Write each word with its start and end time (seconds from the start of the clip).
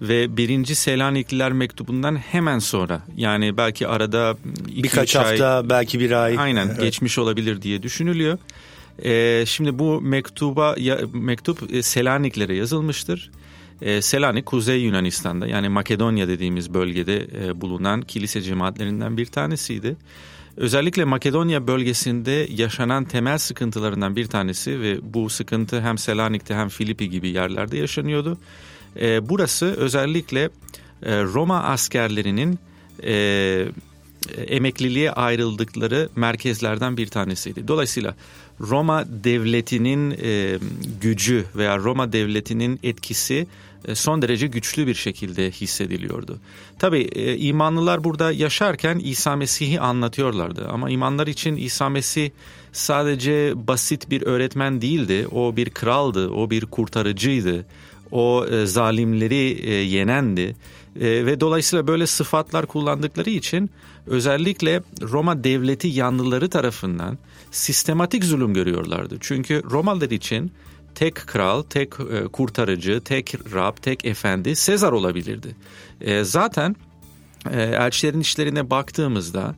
ve 0.00 0.36
birinci 0.36 0.74
Selanikliler 0.74 1.52
mektubundan 1.52 2.16
hemen 2.16 2.58
sonra 2.58 3.02
yani 3.16 3.56
belki 3.56 3.88
arada 3.88 4.36
iki, 4.68 4.82
Birkaç 4.82 5.08
üç 5.08 5.16
ay- 5.16 5.24
hafta 5.24 5.70
belki 5.70 6.00
bir 6.00 6.10
ay. 6.10 6.38
Aynen 6.38 6.66
Evet. 6.66 6.80
geçmiş 6.80 7.18
olabilir 7.18 7.62
diye 7.62 7.82
düşünülüyor. 7.82 8.38
Ee, 9.04 9.44
şimdi 9.46 9.78
bu 9.78 10.00
mektuba 10.00 10.74
ya, 10.78 10.98
mektup 11.12 11.74
e, 11.74 11.82
Selaniklere 11.82 12.54
yazılmıştır. 12.54 13.30
Ee, 13.82 14.02
Selanik 14.02 14.46
Kuzey 14.46 14.80
Yunanistan'da 14.80 15.46
yani 15.46 15.68
Makedonya 15.68 16.28
dediğimiz 16.28 16.74
bölgede 16.74 17.26
e, 17.44 17.60
bulunan 17.60 18.02
kilise 18.02 18.42
cemaatlerinden 18.42 19.16
bir 19.16 19.26
tanesiydi. 19.26 19.96
Özellikle 20.56 21.04
Makedonya 21.04 21.66
bölgesinde 21.66 22.48
yaşanan 22.50 23.04
temel 23.04 23.38
sıkıntılarından 23.38 24.16
bir 24.16 24.26
tanesi 24.26 24.80
ve 24.80 24.98
bu 25.02 25.30
sıkıntı 25.30 25.80
hem 25.80 25.98
Selanik'te 25.98 26.54
hem 26.54 26.68
Filipi 26.68 27.10
gibi 27.10 27.28
yerlerde 27.28 27.78
yaşanıyordu. 27.78 28.38
Ee, 29.00 29.28
burası 29.28 29.66
özellikle 29.66 30.50
e, 31.02 31.22
Roma 31.22 31.62
askerlerinin 31.62 32.58
e, 33.04 33.66
emekliliğe 34.46 35.12
ayrıldıkları 35.12 36.08
merkezlerden 36.16 36.96
bir 36.96 37.06
tanesiydi. 37.06 37.68
Dolayısıyla 37.68 38.14
Roma 38.60 39.04
devletinin 39.24 40.18
e, 40.22 40.58
gücü 41.00 41.44
veya 41.56 41.78
Roma 41.78 42.12
devletinin 42.12 42.80
etkisi 42.82 43.34
e, 43.34 43.46
son 43.94 44.22
derece 44.22 44.46
güçlü 44.46 44.86
bir 44.86 44.94
şekilde 44.94 45.50
hissediliyordu. 45.50 46.38
Tabii 46.78 47.00
e, 47.00 47.36
imanlılar 47.36 48.04
burada 48.04 48.32
yaşarken 48.32 48.98
İsa 48.98 49.36
Mesih'i 49.36 49.80
anlatıyorlardı 49.80 50.68
ama 50.68 50.90
imanlar 50.90 51.26
için 51.26 51.56
İsa 51.56 51.88
Mesih 51.88 52.30
sadece 52.72 53.52
basit 53.54 54.10
bir 54.10 54.22
öğretmen 54.22 54.82
değildi. 54.82 55.26
O 55.32 55.56
bir 55.56 55.70
kraldı, 55.70 56.30
o 56.30 56.50
bir 56.50 56.66
kurtarıcıydı. 56.66 57.66
O 58.10 58.46
e, 58.46 58.66
zalimleri 58.66 59.60
e, 59.62 59.72
yenendi 59.72 60.56
E, 61.00 61.26
ve 61.26 61.40
dolayısıyla 61.40 61.86
böyle 61.86 62.06
sıfatlar 62.06 62.66
kullandıkları 62.66 63.30
için 63.30 63.70
özellikle 64.06 64.82
Roma 65.02 65.44
devleti 65.44 65.88
yanlıları 65.88 66.50
tarafından 66.50 67.18
sistematik 67.50 68.24
zulüm 68.24 68.54
görüyorlardı. 68.54 69.16
Çünkü 69.20 69.62
Romalılar 69.70 70.10
için 70.10 70.52
tek 70.96 71.14
kral, 71.14 71.62
tek 71.62 71.92
e, 72.00 72.28
kurtarıcı, 72.28 73.00
tek 73.04 73.34
Rab, 73.54 73.76
tek 73.82 74.04
efendi 74.04 74.56
Sezar 74.56 74.92
olabilirdi. 74.92 75.56
E, 76.00 76.24
zaten 76.24 76.76
e, 77.50 77.62
elçilerin 77.62 78.20
işlerine 78.20 78.70
baktığımızda 78.70 79.54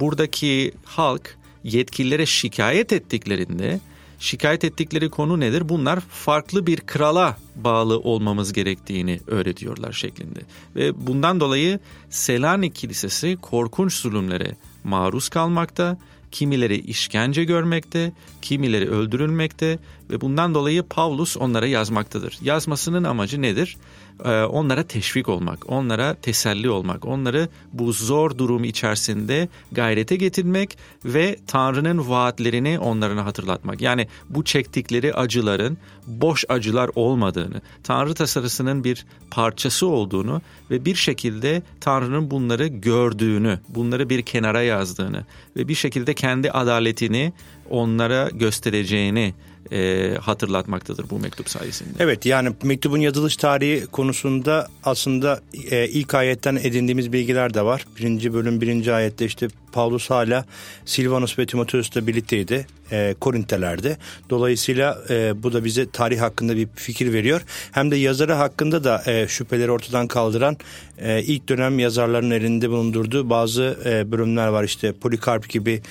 buradaki 0.00 0.72
halk 0.84 1.36
yetkililere 1.64 2.26
şikayet 2.26 2.92
ettiklerinde 2.92 3.80
şikayet 4.18 4.64
ettikleri 4.64 5.10
konu 5.10 5.40
nedir? 5.40 5.68
Bunlar 5.68 6.00
farklı 6.00 6.66
bir 6.66 6.80
krala 6.80 7.36
bağlı 7.56 7.98
olmamız 7.98 8.52
gerektiğini 8.52 9.20
öğretiyorlar 9.26 9.92
şeklinde. 9.92 10.40
Ve 10.76 11.06
bundan 11.06 11.40
dolayı 11.40 11.80
Selanik 12.10 12.74
Kilisesi 12.74 13.38
korkunç 13.42 13.94
zulümlere 13.94 14.56
maruz 14.84 15.28
kalmakta, 15.28 15.98
kimileri 16.30 16.76
işkence 16.76 17.44
görmekte, 17.44 18.12
kimileri 18.42 18.90
öldürülmekte 18.90 19.78
ve 20.10 20.20
bundan 20.20 20.54
dolayı 20.54 20.82
Pavlus 20.82 21.36
onlara 21.36 21.66
yazmaktadır. 21.66 22.38
Yazmasının 22.42 23.04
amacı 23.04 23.42
nedir? 23.42 23.76
Ee, 24.24 24.42
onlara 24.42 24.82
teşvik 24.82 25.28
olmak, 25.28 25.70
onlara 25.70 26.14
teselli 26.14 26.70
olmak, 26.70 27.04
onları 27.04 27.48
bu 27.72 27.92
zor 27.92 28.38
durum 28.38 28.64
içerisinde 28.64 29.48
gayrete 29.72 30.16
getirmek 30.16 30.78
ve 31.04 31.36
Tanrı'nın 31.46 32.08
vaatlerini 32.08 32.78
onlarına 32.78 33.24
hatırlatmak. 33.24 33.80
Yani 33.80 34.08
bu 34.30 34.44
çektikleri 34.44 35.14
acıların 35.14 35.78
boş 36.06 36.44
acılar 36.48 36.90
olmadığını, 36.94 37.60
Tanrı 37.82 38.14
tasarısının 38.14 38.84
bir 38.84 39.06
parçası 39.30 39.86
olduğunu 39.86 40.42
ve 40.70 40.84
bir 40.84 40.94
şekilde 40.94 41.62
Tanrı'nın 41.80 42.30
bunları 42.30 42.66
gördüğünü, 42.66 43.60
bunları 43.68 44.08
bir 44.10 44.22
kenara 44.22 44.62
yazdığını 44.62 45.24
ve 45.56 45.68
bir 45.68 45.74
şekilde 45.74 46.14
kendi 46.14 46.50
adaletini 46.50 47.32
onlara 47.70 48.28
göstereceğini 48.32 49.34
e, 49.72 50.14
hatırlatmaktadır 50.20 51.10
bu 51.10 51.18
mektup 51.18 51.48
sayesinde. 51.48 51.90
Evet 51.98 52.26
yani 52.26 52.50
mektubun 52.62 52.98
yazılış 52.98 53.36
tarihi 53.36 53.86
konusunda 53.86 54.68
aslında 54.84 55.40
e, 55.70 55.88
ilk 55.88 56.14
ayetten 56.14 56.56
edindiğimiz 56.56 57.12
bilgiler 57.12 57.54
de 57.54 57.64
var. 57.64 57.86
Birinci 57.98 58.34
bölüm 58.34 58.60
birinci 58.60 58.92
ayette 58.92 59.24
işte 59.24 59.48
Paulus 59.72 60.10
hala 60.10 60.44
Silvanus 60.84 61.38
ve 61.38 61.46
Timoteus'la 61.46 62.06
birlikteydi 62.06 62.66
e, 62.92 63.14
Korintelerde. 63.20 63.96
Dolayısıyla 64.30 64.98
e, 65.10 65.42
bu 65.42 65.52
da 65.52 65.64
bize 65.64 65.90
tarih 65.90 66.20
hakkında 66.20 66.56
bir 66.56 66.68
fikir 66.74 67.12
veriyor. 67.12 67.42
Hem 67.72 67.90
de 67.90 67.96
yazarı 67.96 68.32
hakkında 68.32 68.84
da 68.84 69.02
e, 69.06 69.28
şüpheleri 69.28 69.70
ortadan 69.70 70.08
kaldıran 70.08 70.56
e, 70.98 71.22
ilk 71.22 71.48
dönem 71.48 71.78
yazarların 71.78 72.30
elinde 72.30 72.70
bulundurduğu 72.70 73.30
bazı 73.30 73.78
e, 73.84 74.12
bölümler 74.12 74.48
var. 74.48 74.64
İşte 74.64 74.92
Polikarp 74.92 75.48
gibi 75.48 75.82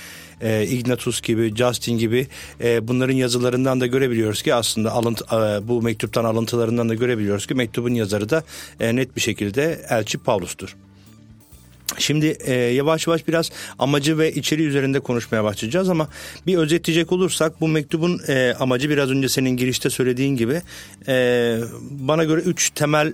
e, 0.42 0.64
Ignatius 0.64 1.22
gibi, 1.22 1.56
Justin 1.56 1.98
gibi 1.98 2.28
e, 2.62 2.88
bunların 2.88 3.16
yazılarından 3.16 3.82
da 3.82 3.88
görebiliyoruz 3.88 4.42
ki 4.42 4.54
aslında 4.54 4.92
alıntı, 4.92 5.26
e, 5.26 5.68
bu 5.68 5.82
mektuptan 5.82 6.26
alıntılarından 6.26 6.90
da 6.90 6.94
görebiliyoruz 6.94 7.48
ki 7.48 7.56
mektubun 7.56 7.94
yazarı 7.94 8.30
da 8.30 8.44
e, 8.80 8.96
net 8.96 9.16
bir 9.16 9.22
şekilde 9.22 9.86
elçi 9.90 10.18
Pavlus'tur. 10.18 10.76
Şimdi 11.98 12.38
e, 12.46 12.54
yavaş 12.54 13.08
yavaş 13.08 13.28
biraz 13.28 13.52
amacı 13.80 14.18
ve 14.18 14.34
içeriği 14.34 14.68
üzerinde 14.68 15.00
konuşmaya 15.00 15.44
başlayacağız 15.44 15.90
ama 15.90 16.08
bir 16.48 16.58
özetleyecek 16.58 17.12
olursak 17.12 17.62
bu 17.62 17.68
mektubun 17.68 18.22
e, 18.28 18.54
amacı 18.60 18.90
biraz 18.90 19.10
önce 19.12 19.30
senin 19.30 19.58
girişte 19.58 19.90
söylediğin 19.90 20.36
gibi 20.36 20.62
e, 21.08 21.58
bana 21.92 22.24
göre 22.24 22.42
üç 22.42 22.70
temel 22.70 23.14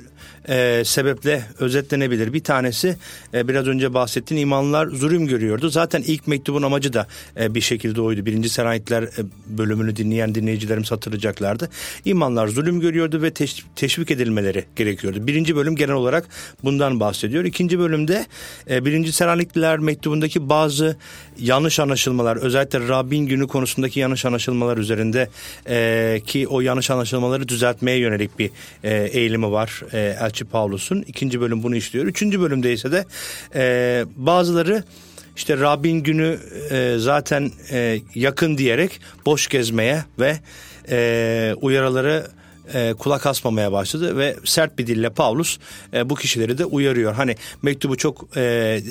e, 0.50 0.84
sebeple 0.86 1.44
özetlenebilir. 1.60 2.34
Bir 2.34 2.44
tanesi 2.44 2.98
e, 3.34 3.48
biraz 3.48 3.68
önce 3.68 3.94
bahsettiğin 3.94 4.42
imanlılar 4.42 4.88
zulüm 4.88 5.28
görüyordu. 5.28 5.70
Zaten 5.70 6.02
ilk 6.08 6.28
mektubun 6.28 6.62
amacı 6.62 6.94
da 6.94 7.08
e, 7.40 7.56
bir 7.56 7.62
şekilde 7.62 8.02
oydu. 8.02 8.26
Birinci 8.26 8.50
Selanikler 8.50 9.04
e, 9.04 9.10
bölümünü 9.48 9.96
dinleyen 9.96 10.36
dinleyicilerimiz 10.36 10.92
hatırlayacaklardı. 10.92 11.70
İmanlar 12.06 12.48
zulüm 12.48 12.80
görüyordu 12.80 13.22
ve 13.22 13.28
teş- 13.28 13.64
teşvik 13.76 14.12
edilmeleri 14.12 14.66
gerekiyordu. 14.76 15.28
Birinci 15.28 15.56
bölüm 15.56 15.76
genel 15.76 15.96
olarak 15.96 16.28
bundan 16.64 17.00
bahsediyor. 17.00 17.44
İkinci 17.46 17.80
bölümde 17.80 18.26
E, 18.70 18.73
birinci 18.82 19.12
Selanikliler 19.12 19.80
mektubundaki 19.80 20.50
bazı 20.50 20.98
yanlış 21.40 21.80
anlaşılmalar 21.80 22.38
özellikle 22.38 22.88
Rabbin 22.88 23.26
günü 23.26 23.48
konusundaki 23.48 24.00
yanlış 24.00 24.26
anlaşılmalar 24.26 24.78
üzerinde 24.78 25.30
e, 25.70 26.22
ki 26.26 26.48
o 26.48 26.62
yanlış 26.62 26.92
anlaşılmaları 26.92 27.48
düzeltmeye 27.48 27.98
yönelik 27.98 28.40
bir 28.40 28.52
e, 28.84 28.94
eğilimi 28.94 29.52
var 29.52 29.82
e, 29.94 30.18
Elçi 30.22 30.46
Pavlus'un. 30.46 31.02
ikinci 31.08 31.42
bölüm 31.42 31.64
bunu 31.64 31.76
işliyor. 31.76 32.06
Üçüncü 32.06 32.42
bölümde 32.42 32.74
ise 32.74 32.92
de 32.92 33.06
e, 33.56 34.06
bazıları 34.16 34.84
işte 35.36 35.58
Rabbin 35.58 36.04
günü 36.04 36.40
e, 36.72 36.96
zaten 36.98 37.52
e, 37.72 38.00
yakın 38.16 38.58
diyerek 38.58 39.00
boş 39.26 39.48
gezmeye 39.48 40.04
ve 40.20 40.38
e, 40.90 41.54
uyarıları 41.62 42.28
e, 42.74 42.94
kulak 42.94 43.26
asmamaya 43.26 43.72
başladı 43.72 44.18
ve 44.18 44.36
sert 44.44 44.80
bir 44.80 44.88
dille 44.88 45.10
Paulus 45.10 45.58
e, 45.94 46.10
bu 46.10 46.16
kişileri 46.16 46.58
de 46.58 46.66
uyarıyor. 46.66 47.14
Hani 47.14 47.36
mektubu 47.62 47.98
çok 47.98 48.38
e, 48.38 48.82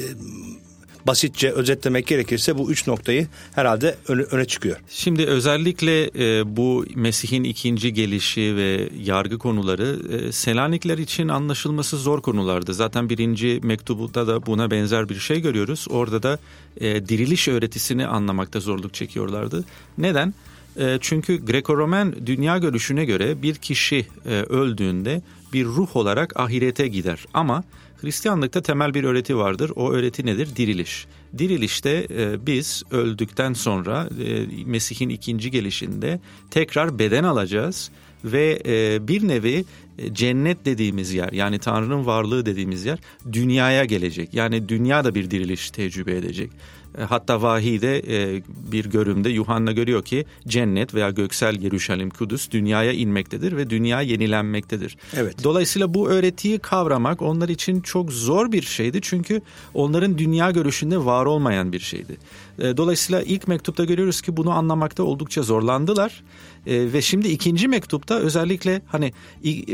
basitçe 1.06 1.50
özetlemek 1.50 2.06
gerekirse 2.06 2.58
bu 2.58 2.70
üç 2.70 2.86
noktayı 2.86 3.28
herhalde 3.54 3.96
öne, 4.08 4.22
öne 4.22 4.44
çıkıyor. 4.44 4.76
Şimdi 4.88 5.26
özellikle 5.26 6.04
e, 6.04 6.56
bu 6.56 6.86
Mesih'in 6.94 7.44
ikinci 7.44 7.92
gelişi 7.92 8.56
ve 8.56 8.88
yargı 9.04 9.38
konuları 9.38 9.98
e, 10.12 10.32
Selanikler 10.32 10.98
için 10.98 11.28
anlaşılması 11.28 11.96
zor 11.96 12.22
konulardı. 12.22 12.75
Zaten 12.75 13.08
birinci 13.10 13.60
mektubunda 13.62 14.26
da 14.26 14.46
buna 14.46 14.70
benzer 14.70 15.08
bir 15.08 15.18
şey 15.18 15.40
görüyoruz. 15.40 15.86
Orada 15.90 16.22
da 16.22 16.38
e, 16.80 17.08
diriliş 17.08 17.48
öğretisini 17.48 18.06
anlamakta 18.06 18.60
zorluk 18.60 18.94
çekiyorlardı. 18.94 19.64
Neden? 19.98 20.28
E, 20.28 20.51
çünkü 21.00 21.36
Greco-Romen 21.36 22.26
dünya 22.26 22.58
görüşüne 22.58 23.04
göre 23.04 23.42
bir 23.42 23.54
kişi 23.54 24.06
e, 24.26 24.30
öldüğünde 24.30 25.22
bir 25.52 25.64
ruh 25.64 25.96
olarak 25.96 26.40
ahirete 26.40 26.88
gider. 26.88 27.24
Ama 27.34 27.64
Hristiyanlıkta 28.02 28.62
temel 28.62 28.94
bir 28.94 29.04
öğreti 29.04 29.36
vardır. 29.36 29.72
O 29.76 29.90
öğreti 29.92 30.26
nedir? 30.26 30.56
Diriliş. 30.56 31.06
Dirilişte 31.38 32.06
e, 32.10 32.46
biz 32.46 32.82
öldükten 32.90 33.52
sonra 33.52 34.08
e, 34.24 34.46
Mesih'in 34.66 35.08
ikinci 35.08 35.50
gelişinde 35.50 36.20
tekrar 36.50 36.98
beden 36.98 37.25
alacağız 37.25 37.90
ve 38.25 38.62
e, 38.66 39.08
bir 39.08 39.28
nevi 39.28 39.64
e, 39.98 40.14
cennet 40.14 40.64
dediğimiz 40.64 41.12
yer 41.12 41.32
yani 41.32 41.58
Tanrı'nın 41.58 42.06
varlığı 42.06 42.46
dediğimiz 42.46 42.84
yer 42.84 42.98
dünyaya 43.32 43.84
gelecek. 43.84 44.34
Yani 44.34 44.68
dünya 44.68 45.04
da 45.04 45.14
bir 45.14 45.30
diriliş 45.30 45.70
tecrübe 45.70 46.16
edecek. 46.16 46.50
E, 46.98 47.02
hatta 47.02 47.42
vahide 47.42 47.98
e, 47.98 48.42
bir 48.72 48.84
görümde 48.84 49.28
Yuhanna 49.28 49.72
görüyor 49.72 50.02
ki 50.02 50.24
cennet 50.48 50.94
veya 50.94 51.10
göksel 51.10 51.62
Yeruşalim 51.62 52.10
Kudüs 52.10 52.50
dünyaya 52.50 52.92
inmektedir 52.92 53.56
ve 53.56 53.70
dünya 53.70 54.00
yenilenmektedir. 54.00 54.96
Evet. 55.16 55.44
Dolayısıyla 55.44 55.94
bu 55.94 56.08
öğretiyi 56.08 56.58
kavramak 56.58 57.22
onlar 57.22 57.48
için 57.48 57.80
çok 57.80 58.12
zor 58.12 58.52
bir 58.52 58.62
şeydi 58.62 58.98
çünkü 59.02 59.42
onların 59.74 60.18
dünya 60.18 60.50
görüşünde 60.50 61.04
var 61.04 61.26
olmayan 61.26 61.72
bir 61.72 61.80
şeydi. 61.80 62.16
E, 62.58 62.76
dolayısıyla 62.76 63.22
ilk 63.22 63.48
mektupta 63.48 63.84
görüyoruz 63.84 64.20
ki 64.20 64.36
bunu 64.36 64.50
anlamakta 64.50 65.02
oldukça 65.02 65.42
zorlandılar. 65.42 66.22
E, 66.67 66.93
ve 66.93 67.03
şimdi 67.03 67.29
ikinci 67.29 67.69
mektupta 67.69 68.14
özellikle 68.14 68.82
hani 68.87 69.12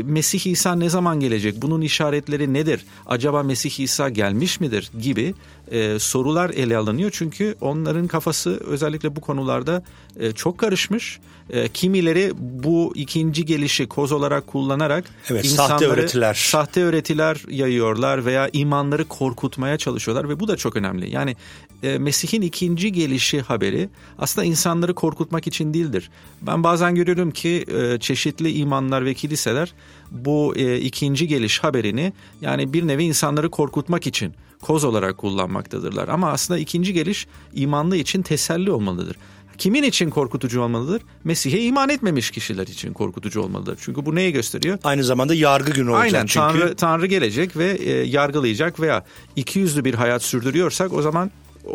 Mesih 0.03 0.45
İsa 0.45 0.75
ne 0.75 0.89
zaman 0.89 1.19
gelecek? 1.19 1.61
Bunun 1.61 1.81
işaretleri 1.81 2.53
nedir? 2.53 2.85
Acaba 3.05 3.43
Mesih 3.43 3.79
İsa 3.79 4.09
gelmiş 4.09 4.59
midir? 4.59 4.91
gibi 5.01 5.33
e, 5.71 5.99
sorular 5.99 6.49
ele 6.49 6.77
alınıyor. 6.77 7.11
Çünkü 7.13 7.55
onların 7.61 8.07
kafası 8.07 8.59
özellikle 8.65 9.15
bu 9.15 9.21
konularda 9.21 9.83
e, 10.19 10.31
çok 10.31 10.57
karışmış. 10.57 11.19
E, 11.49 11.67
kimileri 11.67 12.31
bu 12.39 12.91
ikinci 12.95 13.45
gelişi 13.45 13.87
koz 13.87 14.11
olarak 14.11 14.47
kullanarak 14.47 15.05
evet, 15.29 15.45
sahte 15.45 15.85
öğretiler 15.87 16.33
sahte 16.33 16.83
öğretiler 16.83 17.43
yayıyorlar 17.49 18.25
veya 18.25 18.49
imanları 18.53 19.05
korkutmaya 19.05 19.77
çalışıyorlar 19.77 20.29
ve 20.29 20.39
bu 20.39 20.47
da 20.47 20.57
çok 20.57 20.75
önemli. 20.75 21.09
Yani 21.09 21.35
e, 21.83 21.97
Mesih'in 21.97 22.41
ikinci 22.41 22.91
gelişi 22.91 23.41
haberi 23.41 23.89
aslında 24.19 24.45
insanları 24.45 24.93
korkutmak 24.93 25.47
için 25.47 25.73
değildir. 25.73 26.09
Ben 26.41 26.63
bazen 26.79 26.95
görüyorum 26.95 27.31
ki 27.31 27.65
e, 27.67 27.99
çeşitli 27.99 28.51
imanlar 28.51 29.05
ve 29.05 29.13
kiliseler 29.13 29.73
bu 30.11 30.53
e, 30.55 30.77
ikinci 30.77 31.27
geliş 31.27 31.59
haberini 31.59 32.13
yani 32.41 32.73
bir 32.73 32.87
nevi 32.87 33.03
insanları 33.03 33.49
korkutmak 33.49 34.07
için 34.07 34.33
koz 34.61 34.83
olarak 34.83 35.17
kullanmaktadırlar. 35.17 36.07
Ama 36.07 36.31
aslında 36.31 36.59
ikinci 36.59 36.93
geliş 36.93 37.27
imanlı 37.53 37.95
için 37.95 38.21
teselli 38.21 38.71
olmalıdır. 38.71 39.15
Kimin 39.57 39.83
için 39.83 40.09
korkutucu 40.09 40.61
olmalıdır? 40.61 41.01
Mesih'e 41.23 41.61
iman 41.61 41.89
etmemiş 41.89 42.31
kişiler 42.31 42.67
için 42.67 42.93
korkutucu 42.93 43.41
olmalıdır. 43.41 43.77
Çünkü 43.81 44.05
bu 44.05 44.15
neyi 44.15 44.31
gösteriyor? 44.31 44.77
Aynı 44.83 45.03
zamanda 45.03 45.33
yargı 45.33 45.71
günü 45.71 45.89
olacak 45.89 46.13
Aynen, 46.13 46.25
çünkü. 46.25 46.59
Tanrı, 46.59 46.75
Tanrı 46.75 47.05
gelecek 47.05 47.57
ve 47.57 47.71
e, 47.71 47.91
yargılayacak 47.91 48.79
veya 48.79 49.05
iki 49.35 49.59
yüzlü 49.59 49.85
bir 49.85 49.93
hayat 49.93 50.23
sürdürüyorsak 50.23 50.93
o 50.93 51.01
zaman 51.01 51.31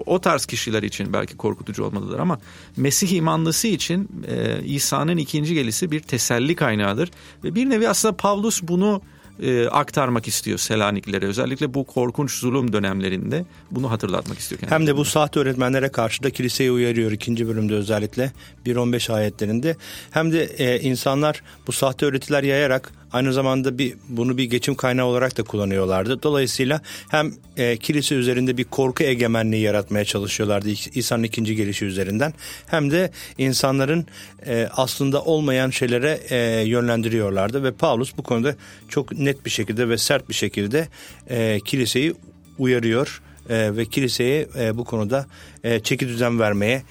o 0.07 0.21
tarz 0.21 0.47
kişiler 0.47 0.83
için 0.83 1.13
belki 1.13 1.37
korkutucu 1.37 1.85
olmalıdır 1.85 2.19
ama 2.19 2.39
Mesih 2.77 3.13
imanlısı 3.13 3.69
için 3.69 4.09
e, 4.29 4.65
İsa'nın 4.65 5.17
ikinci 5.17 5.55
gelisi 5.55 5.91
bir 5.91 6.01
teselli 6.01 6.55
kaynağıdır 6.55 7.11
ve 7.45 7.55
bir 7.55 7.71
nevi 7.71 7.89
aslında 7.89 8.17
Pavlus 8.17 8.63
bunu 8.63 9.03
e, 9.43 9.69
aktarmak 9.69 10.29
istiyor 10.29 10.59
Selaniklilere. 10.59 11.27
Özellikle 11.27 11.75
bu 11.75 11.85
korkunç 11.85 12.33
zulüm 12.33 12.73
dönemlerinde 12.73 13.45
bunu 13.71 13.91
hatırlatmak 13.91 14.39
istiyor. 14.39 14.61
Kendine. 14.61 14.75
Hem 14.75 14.87
de 14.87 14.97
bu 14.97 15.05
sahte 15.05 15.41
öğretmenlere 15.41 15.89
karşı 15.89 16.23
da 16.23 16.31
kiliseyi 16.31 16.71
uyarıyor 16.71 17.13
ikinci 17.13 17.49
bölümde 17.49 17.75
özellikle 17.75 18.33
1.15 18.67 19.13
ayetlerinde. 19.13 19.77
Hem 20.11 20.33
de 20.33 20.45
e, 20.45 20.81
insanlar 20.81 21.43
bu 21.67 21.73
sahte 21.73 22.07
öğretiler 22.07 22.43
yayarak 22.43 22.93
Aynı 23.15 23.33
zamanda 23.33 23.79
bir 23.79 23.95
bunu 24.09 24.39
bir 24.39 24.45
geçim 24.45 24.75
kaynağı 24.75 25.07
olarak 25.07 25.39
da 25.39 25.43
kullanıyorlardı. 25.43 26.23
Dolayısıyla 26.23 26.81
hem 27.09 27.33
e, 27.57 27.77
kilise 27.77 28.15
üzerinde 28.15 28.57
bir 28.57 28.65
korku 28.65 29.03
egemenliği 29.03 29.63
yaratmaya 29.63 30.05
çalışıyorlardı 30.05 30.69
İsa'nın 30.95 31.23
ikinci 31.23 31.57
gelişi 31.57 31.85
üzerinden. 31.85 32.35
Hem 32.67 32.91
de 32.91 33.11
insanların 33.39 34.07
e, 34.47 34.69
aslında 34.77 35.23
olmayan 35.23 35.71
şeylere 35.71 36.21
e, 36.31 36.37
yönlendiriyorlardı 36.67 37.65
ve 37.65 37.73
Paulus 37.73 38.17
bu 38.17 38.23
konuda 38.23 38.55
çok 38.89 39.19
net 39.19 39.45
bir 39.45 39.51
şekilde 39.51 39.89
ve 39.89 39.99
sert 39.99 40.29
bir 40.29 40.35
şekilde 40.35 40.89
e, 41.31 41.61
kiliseyi 41.65 42.15
uyarıyor 42.59 43.23
e, 43.51 43.77
ve 43.77 43.85
kiliseye 43.85 44.49
e, 44.59 44.77
bu 44.77 44.85
konuda 44.85 45.27
e, 45.65 45.81
çeki 45.81 46.09
düzen 46.09 46.41
vermeye 46.41 46.83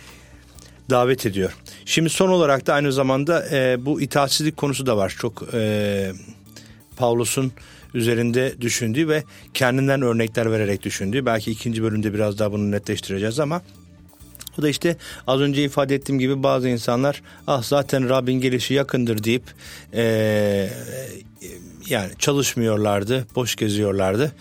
davet 0.90 1.26
ediyor. 1.26 1.54
Şimdi 1.86 2.10
son 2.10 2.30
olarak 2.30 2.68
da 2.68 2.74
aynı 2.74 2.92
zamanda 2.92 3.46
e, 3.52 3.86
bu 3.86 4.02
itaatsizlik 4.02 4.58
konusu 4.58 4.86
da 4.86 4.98
var. 4.98 5.16
Çok 5.20 5.44
e, 5.54 6.12
Pavlus'un 6.98 7.52
üzerinde 7.94 8.62
düşündüğü 8.62 9.08
ve 9.08 9.24
kendinden 9.54 10.02
örnekler 10.02 10.52
vererek 10.52 10.84
düşündüğü. 10.84 11.26
Belki 11.26 11.52
ikinci 11.52 11.84
bölümde 11.84 12.14
biraz 12.14 12.40
daha 12.40 12.52
bunu 12.52 12.72
netleştireceğiz 12.72 13.40
ama 13.40 13.62
bu 14.58 14.62
da 14.62 14.70
işte 14.70 14.98
az 15.28 15.42
önce 15.42 15.64
ifade 15.64 15.96
ettiğim 15.96 16.20
gibi 16.20 16.44
bazı 16.44 16.70
insanlar 16.70 17.22
ah 17.48 17.64
zaten 17.64 18.10
Rabbin 18.10 18.42
gelişi 18.42 18.74
yakındır 18.74 19.24
deyip 19.24 19.44
e, 19.94 20.70
yani 21.90 22.12
çalışmıyorlardı, 22.20 23.28
boş 23.36 23.56
geziyorlardı 23.56 24.32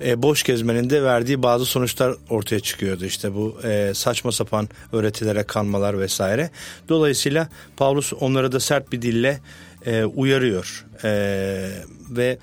e, 0.00 0.22
boş 0.22 0.42
gezmenin 0.42 0.90
de 0.90 1.02
verdiği 1.02 1.42
bazı 1.42 1.64
sonuçlar 1.64 2.14
ortaya 2.30 2.60
çıkıyordu. 2.60 3.04
İşte 3.04 3.34
bu 3.34 3.56
e, 3.64 3.92
saçma 3.94 4.32
sapan 4.32 4.68
öğretilere 4.92 5.42
kanmalar 5.42 6.00
vesaire. 6.00 6.50
Dolayısıyla 6.88 7.48
Paulus 7.76 8.12
onları 8.12 8.52
da 8.52 8.60
sert 8.60 8.92
bir 8.92 9.02
dille 9.02 9.40
e, 9.86 10.04
uyarıyor. 10.04 10.86
E, 11.04 11.10
ve 12.10 12.38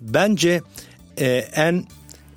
bence 0.00 0.60
e, 1.18 1.26
en 1.54 1.84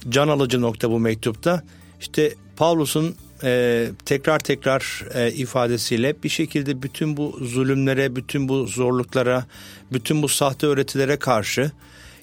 can 0.09 0.27
alıcı 0.27 0.61
nokta 0.61 0.91
bu 0.91 0.99
mektupta 0.99 1.63
işte 1.99 2.33
Paulus'un 2.57 3.15
e, 3.43 3.87
tekrar 4.05 4.39
tekrar 4.39 5.05
e, 5.13 5.31
ifadesiyle 5.31 6.23
bir 6.23 6.29
şekilde 6.29 6.83
bütün 6.83 7.17
bu 7.17 7.39
zulümlere, 7.41 8.15
bütün 8.15 8.49
bu 8.49 8.65
zorluklara, 8.65 9.45
bütün 9.93 10.21
bu 10.21 10.27
sahte 10.27 10.67
öğretilere 10.67 11.19
karşı 11.19 11.71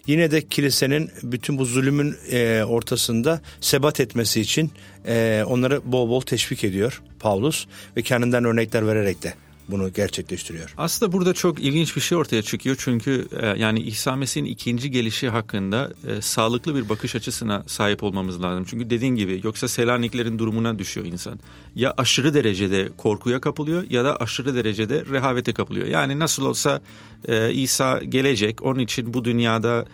Yine 0.07 0.31
de 0.31 0.43
kilisenin 0.43 1.11
bütün 1.23 1.59
bu 1.59 1.65
zulümün 1.65 2.17
e, 2.31 2.65
ortasında 2.65 3.41
sebat 3.61 4.01
etmesi 4.01 4.41
için 4.41 4.71
e, 5.07 5.45
onları 5.47 5.93
bol 5.93 6.09
bol 6.09 6.21
teşvik 6.21 6.65
ediyor 6.65 7.03
Paulus 7.21 7.67
ve 7.97 8.03
kendinden 8.03 8.45
örnekler 8.45 8.87
vererek 8.87 9.23
de 9.23 9.35
bunu 9.69 9.93
gerçekleştiriyor. 9.93 10.75
Aslında 10.77 11.13
burada 11.13 11.35
çok 11.35 11.61
ilginç 11.61 11.97
bir 11.97 12.01
şey 12.01 12.19
ortaya 12.19 12.43
çıkıyor 12.43 12.77
çünkü 12.79 13.29
e, 13.41 13.47
yani 13.47 13.81
İsa 13.81 14.17
Mesih'in 14.17 14.45
ikinci 14.45 14.91
gelişi 14.91 15.29
hakkında 15.29 15.93
e, 16.07 16.21
sağlıklı 16.21 16.75
bir 16.75 16.89
bakış 16.89 17.15
açısına 17.15 17.63
sahip 17.67 18.03
olmamız 18.03 18.43
lazım. 18.43 18.65
Çünkü 18.69 18.91
dediğin 18.91 19.15
gibi 19.15 19.41
yoksa 19.45 19.69
Selaniklerin 19.69 20.39
durumuna 20.39 20.79
düşüyor 20.79 21.07
insan. 21.07 21.41
Ya 21.75 21.95
aşırı 21.97 22.35
derecede 22.35 22.89
korkuya 22.97 23.41
kapılıyor 23.41 23.85
ya 23.91 24.05
da 24.05 24.17
aşırı 24.17 24.55
derecede 24.55 25.05
rehavete 25.11 25.53
kapılıyor. 25.53 25.87
Yani 25.87 26.19
nasıl 26.19 26.45
olsa 26.45 26.81
e, 27.29 27.53
İsa 27.53 27.99
gelecek 27.99 28.63
onun 28.63 28.79
için 28.79 29.15
bu 29.15 29.25
dünyada 29.25 29.87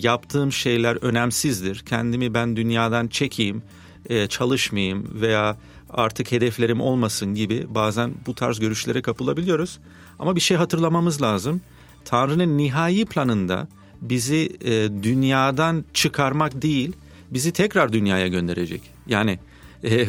yaptığım 0.00 0.52
şeyler 0.52 0.96
önemsizdir. 0.96 1.78
Kendimi 1.78 2.34
ben 2.34 2.56
dünyadan 2.56 3.08
çekeyim, 3.08 3.62
e, 4.08 4.26
çalışmayayım 4.26 5.20
veya 5.20 5.56
artık 5.94 6.32
hedeflerim 6.32 6.80
olmasın 6.80 7.34
gibi 7.34 7.66
bazen 7.68 8.14
bu 8.26 8.34
tarz 8.34 8.60
görüşlere 8.60 9.02
kapılabiliyoruz. 9.02 9.78
Ama 10.18 10.36
bir 10.36 10.40
şey 10.40 10.56
hatırlamamız 10.56 11.22
lazım. 11.22 11.60
Tanrı'nın 12.04 12.58
nihai 12.58 13.04
planında 13.04 13.68
bizi 14.00 14.48
e, 14.64 15.02
dünyadan 15.02 15.84
çıkarmak 15.94 16.62
değil, 16.62 16.92
bizi 17.30 17.52
tekrar 17.52 17.92
dünyaya 17.92 18.28
gönderecek. 18.28 18.82
Yani 19.06 19.38
e, 19.84 20.06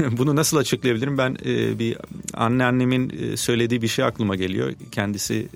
bunu 0.18 0.36
nasıl 0.36 0.56
açıklayabilirim? 0.56 1.18
Ben 1.18 1.36
e, 1.44 1.78
bir 1.78 1.96
anneannemin 2.34 3.12
e, 3.20 3.36
söylediği 3.36 3.82
bir 3.82 3.88
şey 3.88 4.04
aklıma 4.04 4.36
geliyor. 4.36 4.72
Kendisi 4.92 5.48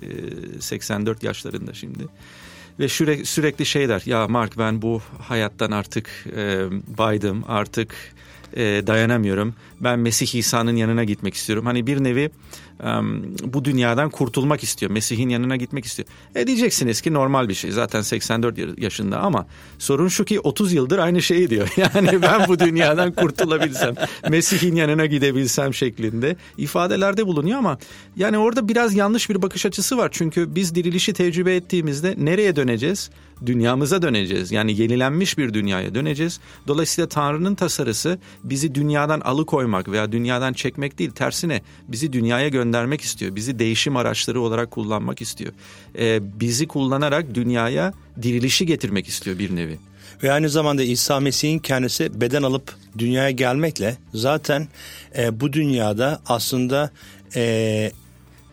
e, 0.59 0.61
84 0.61 1.23
yaşlarında 1.23 1.75
şimdi. 1.75 2.07
Ve 2.79 2.89
sürekli, 2.89 3.67
şey 3.67 3.89
der. 3.89 4.03
Ya 4.07 4.29
Mark 4.29 4.59
ben 4.59 4.83
bu 4.83 5.03
hayattan 5.19 5.71
artık 5.71 6.11
e, 6.37 6.65
baydım. 6.99 7.45
Artık 7.49 7.95
e, 8.57 8.87
dayanamıyorum. 8.87 9.55
Ben 9.81 9.99
Mesih 9.99 10.35
İsa'nın 10.35 10.77
yanına 10.77 11.05
gitmek 11.05 11.35
istiyorum. 11.35 11.67
Hani 11.67 11.87
bir 11.87 12.05
nevi 12.05 12.31
bu 13.45 13.65
dünyadan 13.65 14.11
kurtulmak 14.11 14.63
istiyor. 14.63 14.93
Mesih'in 14.93 15.29
yanına 15.29 15.57
gitmek 15.57 15.85
istiyor. 15.85 16.09
E 16.35 16.47
diyeceksiniz 16.47 17.01
ki 17.01 17.15
normal 17.15 17.49
bir 17.49 17.55
şey. 17.55 17.71
Zaten 17.71 18.01
84 18.01 18.79
yaşında 18.79 19.21
ama 19.21 19.47
sorun 19.79 20.09
şu 20.09 20.25
ki 20.25 20.41
30 20.41 20.73
yıldır 20.73 20.99
aynı 20.99 21.23
şeyi 21.23 21.51
diyor. 21.51 21.69
Yani 21.81 22.23
ben 22.23 22.49
bu 22.49 22.59
dünyadan 22.59 23.13
kurtulabilsem, 23.13 23.95
Mesih'in 24.29 24.75
yanına 24.75 25.07
gidebilsem 25.07 25.75
şeklinde 25.75 26.37
ifadelerde 26.59 27.27
bulunuyor 27.27 27.59
ama 27.59 27.79
yani 28.17 28.39
orada 28.39 28.69
biraz 28.69 28.95
yanlış 28.95 29.31
bir 29.31 29.43
bakış 29.43 29.67
açısı 29.67 29.97
var. 29.97 30.09
Çünkü 30.13 30.55
biz 30.55 30.75
dirilişi 30.75 31.13
tecrübe 31.13 31.57
ettiğimizde 31.57 32.15
nereye 32.19 32.57
döneceğiz? 32.57 33.11
Dünyamıza 33.47 34.03
döneceğiz. 34.03 34.53
Yani 34.53 34.81
yenilenmiş 34.81 35.39
bir 35.39 35.55
dünyaya 35.55 35.95
döneceğiz. 35.95 36.41
Dolayısıyla 36.67 37.09
Tanrı'nın 37.09 37.55
tasarısı 37.55 38.19
bizi 38.45 38.75
dünyadan 38.75 39.21
alıkoymak 39.21 39.89
veya 39.89 40.13
dünyadan 40.13 40.53
çekmek 40.53 40.99
değil. 40.99 41.11
Tersine 41.11 41.63
bizi 41.89 42.13
dünyaya 42.13 42.49
göndermek 42.49 43.01
istiyor. 43.01 43.37
Bizi 43.37 43.59
değişim 43.59 43.97
araçları 43.97 44.41
olarak 44.41 44.71
kullanmak 44.71 45.21
istiyor. 45.21 45.53
E, 45.99 46.21
bizi 46.41 46.69
kullanarak 46.69 47.35
dünyaya 47.35 47.93
dirilişi 48.23 48.67
getirmek 48.67 49.09
istiyor 49.09 49.39
bir 49.39 49.57
nevi. 49.57 49.79
Ve 50.23 50.33
aynı 50.33 50.49
zamanda 50.49 50.83
İsa 50.83 51.21
Mesih'in 51.21 51.59
kendisi 51.59 52.21
beden 52.21 52.43
alıp 52.43 52.75
dünyaya 52.99 53.31
gelmekle 53.31 53.97
zaten 54.15 54.69
e, 55.19 55.41
bu 55.41 55.53
dünyada 55.53 56.21
aslında 56.27 56.91
e, 57.37 57.93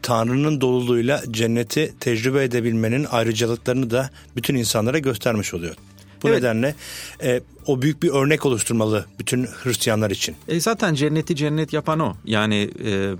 Tanrı'nın 0.07 0.61
doluluğuyla 0.61 1.21
cenneti 1.31 1.93
tecrübe 1.99 2.43
edebilmenin 2.43 3.07
ayrıcalıklarını 3.11 3.91
da 3.91 4.09
bütün 4.35 4.55
insanlara 4.55 4.99
göstermiş 4.99 5.53
oluyor. 5.53 5.75
Bu 6.23 6.29
evet. 6.29 6.37
nedenle 6.37 6.75
e, 7.23 7.41
o 7.67 7.81
büyük 7.81 8.03
bir 8.03 8.09
örnek 8.09 8.45
oluşturmalı 8.45 9.05
bütün 9.19 9.45
Hristiyanlar 9.45 10.11
için. 10.11 10.35
E 10.47 10.59
zaten 10.59 10.93
cenneti 10.93 11.35
cennet 11.35 11.73
yapan 11.73 11.99
o. 11.99 12.13
Yani 12.25 12.69
e, 12.85 13.11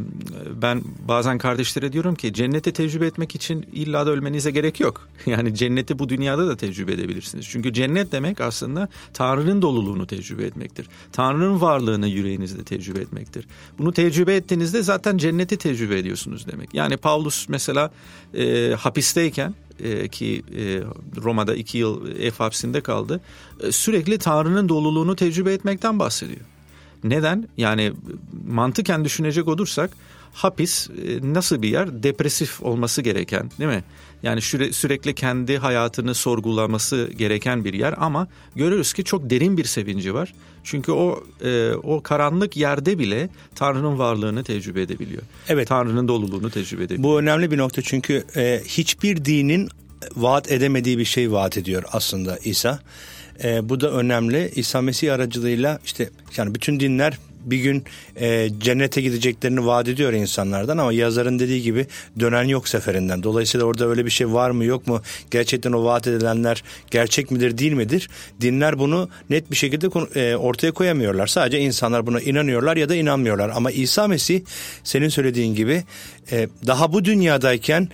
ben 0.61 0.81
bazen 1.07 1.37
kardeşlere 1.37 1.93
diyorum 1.93 2.15
ki 2.15 2.33
cenneti 2.33 2.73
tecrübe 2.73 3.05
etmek 3.05 3.35
için 3.35 3.65
illa 3.73 4.05
da 4.05 4.11
ölmenize 4.11 4.51
gerek 4.51 4.79
yok. 4.79 5.07
Yani 5.27 5.55
cenneti 5.55 5.99
bu 5.99 6.09
dünyada 6.09 6.47
da 6.47 6.57
tecrübe 6.57 6.93
edebilirsiniz. 6.93 7.45
Çünkü 7.49 7.73
cennet 7.73 8.11
demek 8.11 8.41
aslında 8.41 8.89
Tanrı'nın 9.13 9.61
doluluğunu 9.61 10.07
tecrübe 10.07 10.43
etmektir. 10.43 10.87
Tanrı'nın 11.11 11.61
varlığını 11.61 12.07
yüreğinizde 12.07 12.63
tecrübe 12.63 12.99
etmektir. 12.99 13.47
Bunu 13.77 13.93
tecrübe 13.93 14.35
ettiğinizde 14.35 14.83
zaten 14.83 15.17
cenneti 15.17 15.57
tecrübe 15.57 15.99
ediyorsunuz 15.99 16.47
demek. 16.51 16.73
Yani 16.73 16.97
Paulus 16.97 17.49
mesela 17.49 17.91
e, 18.33 18.73
hapisteyken 18.79 19.53
e, 19.83 20.07
ki 20.07 20.43
e, 20.57 20.81
Roma'da 21.21 21.55
iki 21.55 21.77
yıl 21.77 22.15
ev 22.19 22.31
hapsinde 22.31 22.81
kaldı. 22.81 23.21
E, 23.63 23.71
sürekli 23.71 24.17
Tanrı'nın 24.17 24.69
doluluğunu 24.69 25.15
tecrübe 25.15 25.53
etmekten 25.53 25.99
bahsediyor. 25.99 26.41
Neden? 27.03 27.47
Yani 27.57 27.93
mantıken 28.47 29.05
düşünecek 29.05 29.47
olursak 29.47 29.91
hapis 30.33 30.89
e, 30.89 31.33
nasıl 31.33 31.61
bir 31.61 31.69
yer? 31.69 32.03
Depresif 32.03 32.63
olması 32.63 33.01
gereken 33.01 33.51
değil 33.59 33.69
mi? 33.69 33.83
Yani 34.23 34.41
süre, 34.41 34.71
sürekli 34.71 35.15
kendi 35.15 35.57
hayatını 35.57 36.15
sorgulaması 36.15 37.09
gereken 37.17 37.65
bir 37.65 37.73
yer 37.73 37.93
ama 37.97 38.27
görürüz 38.55 38.93
ki 38.93 39.03
çok 39.03 39.29
derin 39.29 39.57
bir 39.57 39.65
sevinci 39.65 40.13
var. 40.13 40.33
Çünkü 40.63 40.91
o 40.91 41.23
e, 41.43 41.71
o 41.73 42.03
karanlık 42.03 42.57
yerde 42.57 42.99
bile 42.99 43.29
Tanrı'nın 43.55 43.99
varlığını 43.99 44.43
tecrübe 44.43 44.81
edebiliyor. 44.81 45.21
Evet. 45.47 45.67
Tanrı'nın 45.67 46.07
doluluğunu 46.07 46.49
tecrübe 46.49 46.83
edebiliyor. 46.83 47.03
Bu 47.03 47.19
önemli 47.19 47.51
bir 47.51 47.57
nokta 47.57 47.81
çünkü 47.81 48.23
e, 48.35 48.61
hiçbir 48.65 49.25
dinin 49.25 49.69
vaat 50.15 50.51
edemediği 50.51 50.97
bir 50.97 51.05
şey 51.05 51.31
vaat 51.31 51.57
ediyor 51.57 51.83
aslında 51.91 52.37
İsa. 52.37 52.79
E, 53.43 53.69
bu 53.69 53.81
da 53.81 53.91
önemli. 53.91 54.51
İsa 54.55 54.81
Mesih 54.81 55.13
aracılığıyla 55.13 55.79
işte 55.85 56.09
yani 56.37 56.55
bütün 56.55 56.79
dinler 56.79 57.17
bir 57.51 57.57
gün 57.57 57.83
e, 58.15 58.49
cennete 58.59 59.01
gideceklerini 59.01 59.65
vaat 59.65 59.87
ediyor 59.87 60.13
insanlardan 60.13 60.77
ama 60.77 60.93
yazarın 60.93 61.39
dediği 61.39 61.61
gibi 61.61 61.87
dönen 62.19 62.43
yok 62.43 62.67
seferinden. 62.67 63.23
Dolayısıyla 63.23 63.65
orada 63.65 63.87
öyle 63.87 64.05
bir 64.05 64.11
şey 64.11 64.33
var 64.33 64.51
mı 64.51 64.65
yok 64.65 64.87
mu? 64.87 65.01
Gerçekten 65.31 65.71
o 65.71 65.83
vaat 65.83 66.07
edilenler 66.07 66.63
gerçek 66.91 67.31
midir 67.31 67.57
değil 67.57 67.73
midir? 67.73 68.09
Dinler 68.41 68.79
bunu 68.79 69.09
net 69.29 69.51
bir 69.51 69.55
şekilde 69.55 69.87
e, 70.19 70.35
ortaya 70.35 70.71
koyamıyorlar. 70.71 71.27
Sadece 71.27 71.59
insanlar 71.59 72.07
buna 72.07 72.21
inanıyorlar 72.21 72.77
ya 72.77 72.89
da 72.89 72.95
inanmıyorlar. 72.95 73.49
Ama 73.49 73.71
İsa 73.71 74.07
Mesih 74.07 74.41
senin 74.83 75.09
söylediğin 75.09 75.55
gibi 75.55 75.83
e, 76.31 76.47
daha 76.67 76.93
bu 76.93 77.05
dünyadayken 77.05 77.89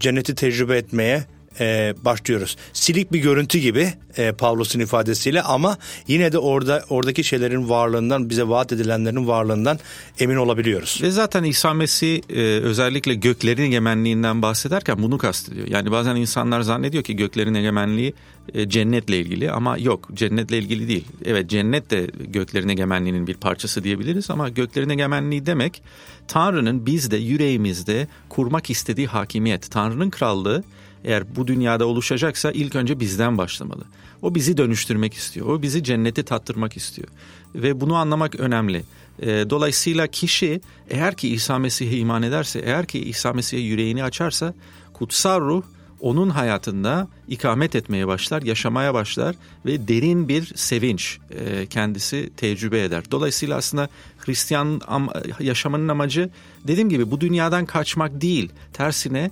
cenneti 0.00 0.34
tecrübe 0.34 0.76
etmeye 0.76 1.24
e, 1.60 1.94
başlıyoruz. 2.04 2.56
Silik 2.72 3.12
bir 3.12 3.18
görüntü 3.18 3.58
gibi 3.58 3.92
e, 4.16 4.32
Pavlos'un 4.32 4.80
ifadesiyle 4.80 5.42
ama 5.42 5.78
yine 6.06 6.32
de 6.32 6.38
orada 6.38 6.84
oradaki 6.90 7.24
şeylerin 7.24 7.68
varlığından 7.68 8.30
bize 8.30 8.48
vaat 8.48 8.72
edilenlerin 8.72 9.26
varlığından 9.26 9.78
emin 10.18 10.36
olabiliyoruz. 10.36 10.98
Ve 11.02 11.10
zaten 11.10 11.44
İsa 11.44 11.74
Mesih 11.74 12.20
e, 12.28 12.40
özellikle 12.42 13.14
göklerin 13.14 13.62
egemenliğinden 13.62 14.42
bahsederken 14.42 15.02
bunu 15.02 15.18
kastediyor. 15.18 15.66
Yani 15.66 15.90
bazen 15.90 16.16
insanlar 16.16 16.60
zannediyor 16.60 17.04
ki 17.04 17.16
göklerin 17.16 17.54
egemenliği 17.54 18.14
e, 18.54 18.68
cennetle 18.68 19.18
ilgili 19.20 19.50
ama 19.50 19.78
yok 19.78 20.08
cennetle 20.14 20.58
ilgili 20.58 20.88
değil. 20.88 21.04
Evet 21.24 21.50
cennet 21.50 21.90
de 21.90 22.06
göklerin 22.18 22.68
egemenliğinin 22.68 23.26
bir 23.26 23.34
parçası 23.34 23.84
diyebiliriz 23.84 24.30
ama 24.30 24.48
göklerin 24.48 24.88
egemenliği 24.88 25.46
demek 25.46 25.82
Tanrı'nın 26.28 26.86
bizde 26.86 27.16
yüreğimizde 27.16 28.08
kurmak 28.28 28.70
istediği 28.70 29.06
hakimiyet. 29.06 29.70
Tanrı'nın 29.70 30.10
krallığı 30.10 30.64
eğer 31.06 31.36
bu 31.36 31.46
dünyada 31.46 31.86
oluşacaksa 31.86 32.52
ilk 32.52 32.76
önce 32.76 33.00
bizden 33.00 33.38
başlamalı. 33.38 33.84
O 34.22 34.34
bizi 34.34 34.56
dönüştürmek 34.56 35.14
istiyor. 35.14 35.46
O 35.46 35.62
bizi 35.62 35.84
cenneti 35.84 36.22
tattırmak 36.22 36.76
istiyor. 36.76 37.08
Ve 37.54 37.80
bunu 37.80 37.94
anlamak 37.96 38.34
önemli. 38.34 38.82
E, 39.22 39.26
dolayısıyla 39.50 40.06
kişi 40.06 40.60
eğer 40.90 41.16
ki 41.16 41.28
İsa 41.28 41.58
Mesih'e 41.58 41.96
iman 41.96 42.22
ederse, 42.22 42.58
eğer 42.58 42.86
ki 42.86 42.98
İsa 42.98 43.32
Mesih'e 43.32 43.60
yüreğini 43.60 44.04
açarsa 44.04 44.54
kutsal 44.92 45.40
ruh 45.40 45.62
onun 46.00 46.30
hayatında 46.30 47.08
ikamet 47.28 47.74
etmeye 47.74 48.06
başlar, 48.06 48.42
yaşamaya 48.42 48.94
başlar 48.94 49.36
ve 49.66 49.88
derin 49.88 50.28
bir 50.28 50.52
sevinç 50.54 51.18
e, 51.30 51.66
kendisi 51.66 52.30
tecrübe 52.36 52.84
eder. 52.84 53.04
Dolayısıyla 53.10 53.56
aslında 53.56 53.88
Hristiyan 54.18 54.80
yaşamanın 55.40 55.88
amacı 55.88 56.30
dediğim 56.66 56.88
gibi 56.88 57.10
bu 57.10 57.20
dünyadan 57.20 57.66
kaçmak 57.66 58.20
değil, 58.20 58.50
tersine 58.72 59.30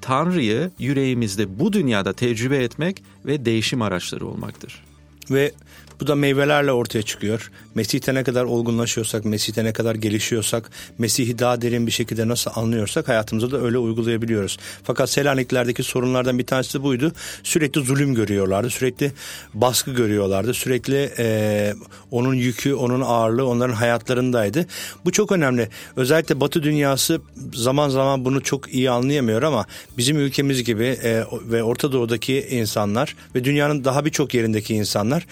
Tanrı'yı 0.00 0.70
yüreğimizde 0.78 1.58
bu 1.58 1.72
dünyada 1.72 2.12
tecrübe 2.12 2.56
etmek 2.56 3.02
ve 3.26 3.44
değişim 3.44 3.82
araçları 3.82 4.26
olmaktır. 4.26 4.84
Ve 5.30 5.52
bu 6.00 6.06
da 6.06 6.14
meyvelerle 6.14 6.72
ortaya 6.72 7.02
çıkıyor. 7.02 7.50
Mesih'te 7.74 8.14
ne 8.14 8.24
kadar 8.24 8.44
olgunlaşıyorsak, 8.44 9.24
Mesih'te 9.24 9.64
ne 9.64 9.72
kadar 9.72 9.94
gelişiyorsak, 9.94 10.70
Mesih'i 10.98 11.38
daha 11.38 11.62
derin 11.62 11.86
bir 11.86 11.92
şekilde 11.92 12.28
nasıl 12.28 12.50
anlıyorsak 12.54 13.08
hayatımıza 13.08 13.50
da 13.50 13.60
öyle 13.60 13.78
uygulayabiliyoruz. 13.78 14.58
Fakat 14.84 15.10
Selanikler'deki 15.10 15.82
sorunlardan 15.82 16.38
bir 16.38 16.46
tanesi 16.46 16.82
buydu. 16.82 17.12
Sürekli 17.42 17.80
zulüm 17.80 18.14
görüyorlardı, 18.14 18.70
sürekli 18.70 19.12
baskı 19.54 19.90
görüyorlardı, 19.90 20.54
sürekli 20.54 21.10
e, 21.18 21.74
onun 22.10 22.34
yükü, 22.34 22.74
onun 22.74 23.00
ağırlığı 23.00 23.46
onların 23.46 23.74
hayatlarındaydı. 23.74 24.66
Bu 25.04 25.12
çok 25.12 25.32
önemli. 25.32 25.68
Özellikle 25.96 26.40
Batı 26.40 26.62
dünyası 26.62 27.20
zaman 27.54 27.88
zaman 27.88 28.24
bunu 28.24 28.42
çok 28.42 28.74
iyi 28.74 28.90
anlayamıyor 28.90 29.42
ama 29.42 29.66
bizim 29.98 30.18
ülkemiz 30.18 30.64
gibi 30.64 30.84
e, 30.84 31.24
ve 31.32 31.62
Orta 31.62 31.92
Doğu'daki 31.92 32.46
insanlar 32.50 33.16
ve 33.34 33.44
dünyanın 33.44 33.84
daha 33.84 34.04
birçok 34.04 34.34
yerindeki 34.34 34.74
insanlar 34.74 35.26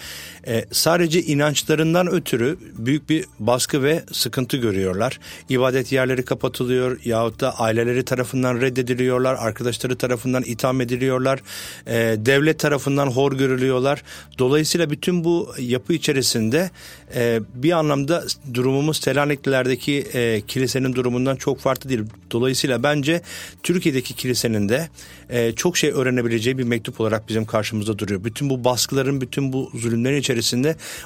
e, 0.47 0.56
sadece 0.71 1.21
inançlarından 1.21 2.07
ötürü 2.07 2.57
büyük 2.77 3.09
bir 3.09 3.25
baskı 3.39 3.83
ve 3.83 4.03
sıkıntı 4.11 4.57
görüyorlar. 4.57 5.19
İbadet 5.49 5.91
yerleri 5.91 6.25
kapatılıyor 6.25 6.99
yahut 7.05 7.39
da 7.39 7.59
aileleri 7.59 8.05
tarafından 8.05 8.61
reddediliyorlar, 8.61 9.35
arkadaşları 9.39 9.95
tarafından 9.95 10.43
itham 10.43 10.81
ediliyorlar, 10.81 11.39
e, 11.87 11.93
devlet 12.17 12.59
tarafından 12.59 13.07
hor 13.07 13.33
görülüyorlar. 13.33 14.03
Dolayısıyla 14.39 14.89
bütün 14.89 15.23
bu 15.23 15.53
yapı 15.59 15.93
içerisinde 15.93 16.71
e, 17.15 17.39
bir 17.53 17.71
anlamda 17.71 18.23
durumumuz 18.53 18.97
Selanikliler'deki 18.97 20.07
e, 20.13 20.41
kilisenin 20.47 20.95
durumundan 20.95 21.35
çok 21.35 21.59
farklı 21.59 21.89
değil. 21.89 22.01
Dolayısıyla 22.31 22.83
bence 22.83 23.21
Türkiye'deki 23.63 24.13
kilisenin 24.13 24.69
de 24.69 24.89
e, 25.29 25.51
çok 25.51 25.77
şey 25.77 25.89
öğrenebileceği 25.89 26.57
bir 26.57 26.63
mektup 26.63 27.01
olarak 27.01 27.29
bizim 27.29 27.45
karşımızda 27.45 27.99
duruyor. 27.99 28.23
Bütün 28.23 28.49
bu 28.49 28.63
baskıların, 28.63 29.21
bütün 29.21 29.53
bu 29.53 29.71
zulümlerin 29.73 30.17
içerisinde 30.17 30.46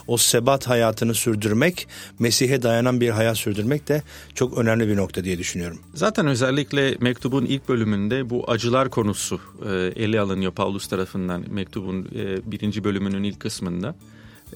o 0.08 0.18
sebat 0.18 0.70
hayatını 0.70 1.14
sürdürmek, 1.14 1.88
Mesih'e 2.20 2.62
dayanan 2.62 3.02
bir 3.02 3.10
hayat 3.10 3.38
sürdürmek 3.38 3.88
de 3.88 4.04
çok 4.36 4.58
önemli 4.58 4.88
bir 4.88 4.98
nokta 4.98 5.24
diye 5.24 5.38
düşünüyorum. 5.38 5.80
Zaten 5.94 6.28
özellikle 6.28 6.96
mektubun 7.00 7.46
ilk 7.46 7.70
bölümünde 7.70 8.30
bu 8.30 8.52
acılar 8.52 8.90
konusu 8.90 9.40
e, 9.66 10.04
ele 10.04 10.20
alınıyor 10.20 10.52
Paulus 10.52 10.88
tarafından 10.88 11.44
mektubun 11.50 12.08
e, 12.16 12.52
birinci 12.52 12.84
bölümünün 12.84 13.24
ilk 13.24 13.40
kısmında. 13.40 13.96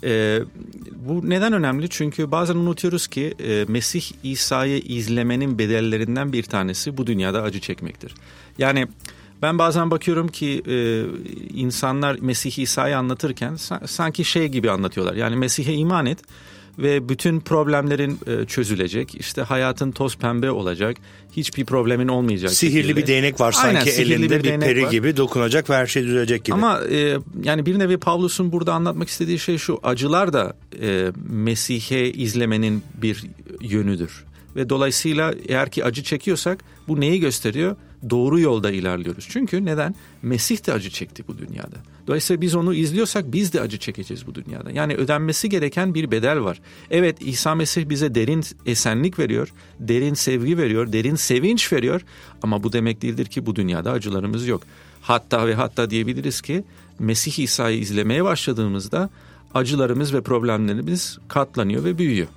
E, 0.03 0.39
bu 1.07 1.29
neden 1.29 1.53
önemli? 1.53 1.89
Çünkü 1.89 2.31
bazen 2.31 2.55
unutuyoruz 2.55 3.07
ki 3.07 3.33
e, 3.39 3.65
Mesih 3.67 4.03
İsa'yı 4.23 4.79
izlemenin 4.79 5.59
bedellerinden 5.59 6.33
bir 6.33 6.43
tanesi 6.43 6.97
bu 6.97 7.07
dünyada 7.07 7.41
acı 7.41 7.59
çekmektir. 7.59 8.15
Yani 8.57 8.87
ben 9.45 9.57
bazen 9.57 9.91
bakıyorum 9.91 10.27
ki 10.27 10.63
e, 10.67 11.05
insanlar 11.53 12.17
Mesih 12.21 12.59
İsa'yı 12.59 12.97
anlatırken 12.97 13.55
sanki 13.85 14.25
şey 14.25 14.47
gibi 14.47 14.71
anlatıyorlar. 14.71 15.13
Yani 15.13 15.35
Mesih'e 15.35 15.73
iman 15.73 16.05
et 16.05 16.19
ve 16.77 17.09
bütün 17.09 17.39
problemlerin 17.39 18.19
e, 18.27 18.45
çözülecek. 18.45 19.15
İşte 19.15 19.41
hayatın 19.41 19.91
toz 19.91 20.17
pembe 20.17 20.51
olacak. 20.51 20.97
Hiçbir 21.31 21.65
problemin 21.65 22.07
olmayacak. 22.07 22.51
Sihirli 22.51 22.81
şekilde. 22.81 23.01
bir 23.01 23.07
değnek 23.07 23.39
var 23.39 23.51
sanki 23.51 23.91
Aynen, 23.91 24.01
elinde 24.01 24.43
bir, 24.43 24.53
bir 24.53 24.59
peri 24.59 24.83
var. 24.83 24.91
gibi 24.91 25.17
dokunacak 25.17 25.69
ve 25.69 25.75
her 25.75 25.87
şey 25.87 26.03
düzelecek 26.03 26.45
gibi. 26.45 26.53
Ama 26.53 26.81
e, 26.91 27.17
yani 27.43 27.65
bir 27.65 27.79
nevi 27.79 27.97
Pavlus'un 27.97 28.51
burada 28.51 28.73
anlatmak 28.73 29.09
istediği 29.09 29.39
şey 29.39 29.57
şu. 29.57 29.79
Acılar 29.83 30.33
da 30.33 30.57
e, 30.81 31.11
Mesih'e 31.29 32.11
izlemenin 32.11 32.83
bir 33.01 33.23
yönüdür. 33.61 34.25
Ve 34.55 34.69
dolayısıyla 34.69 35.33
eğer 35.47 35.71
ki 35.71 35.85
acı 35.85 36.03
çekiyorsak 36.03 36.63
bu 36.87 36.99
neyi 36.99 37.19
gösteriyor? 37.19 37.75
Doğru 38.09 38.39
yolda 38.39 38.71
ilerliyoruz. 38.71 39.27
Çünkü 39.29 39.65
neden? 39.65 39.95
Mesih 40.21 40.67
de 40.67 40.73
acı 40.73 40.89
çekti 40.89 41.23
bu 41.27 41.37
dünyada. 41.37 41.75
Dolayısıyla 42.07 42.41
biz 42.41 42.55
onu 42.55 42.73
izliyorsak 42.73 43.33
biz 43.33 43.53
de 43.53 43.61
acı 43.61 43.77
çekeceğiz 43.77 44.27
bu 44.27 44.35
dünyada. 44.35 44.71
Yani 44.71 44.95
ödenmesi 44.95 45.49
gereken 45.49 45.93
bir 45.93 46.11
bedel 46.11 46.43
var. 46.43 46.61
Evet 46.91 47.17
İsa 47.21 47.55
Mesih 47.55 47.89
bize 47.89 48.15
derin 48.15 48.43
esenlik 48.65 49.19
veriyor, 49.19 49.53
derin 49.79 50.13
sevgi 50.13 50.57
veriyor, 50.57 50.91
derin 50.93 51.15
sevinç 51.15 51.73
veriyor. 51.73 52.01
Ama 52.41 52.63
bu 52.63 52.73
demek 52.73 53.01
değildir 53.01 53.25
ki 53.25 53.45
bu 53.45 53.55
dünyada 53.55 53.91
acılarımız 53.91 54.47
yok. 54.47 54.61
Hatta 55.01 55.47
ve 55.47 55.55
hatta 55.55 55.89
diyebiliriz 55.89 56.41
ki 56.41 56.63
Mesih 56.99 57.39
İsa'yı 57.39 57.79
izlemeye 57.79 58.23
başladığımızda 58.23 59.09
acılarımız 59.53 60.13
ve 60.13 60.21
problemlerimiz 60.21 61.17
katlanıyor 61.27 61.83
ve 61.83 61.97
büyüyor. 61.97 62.27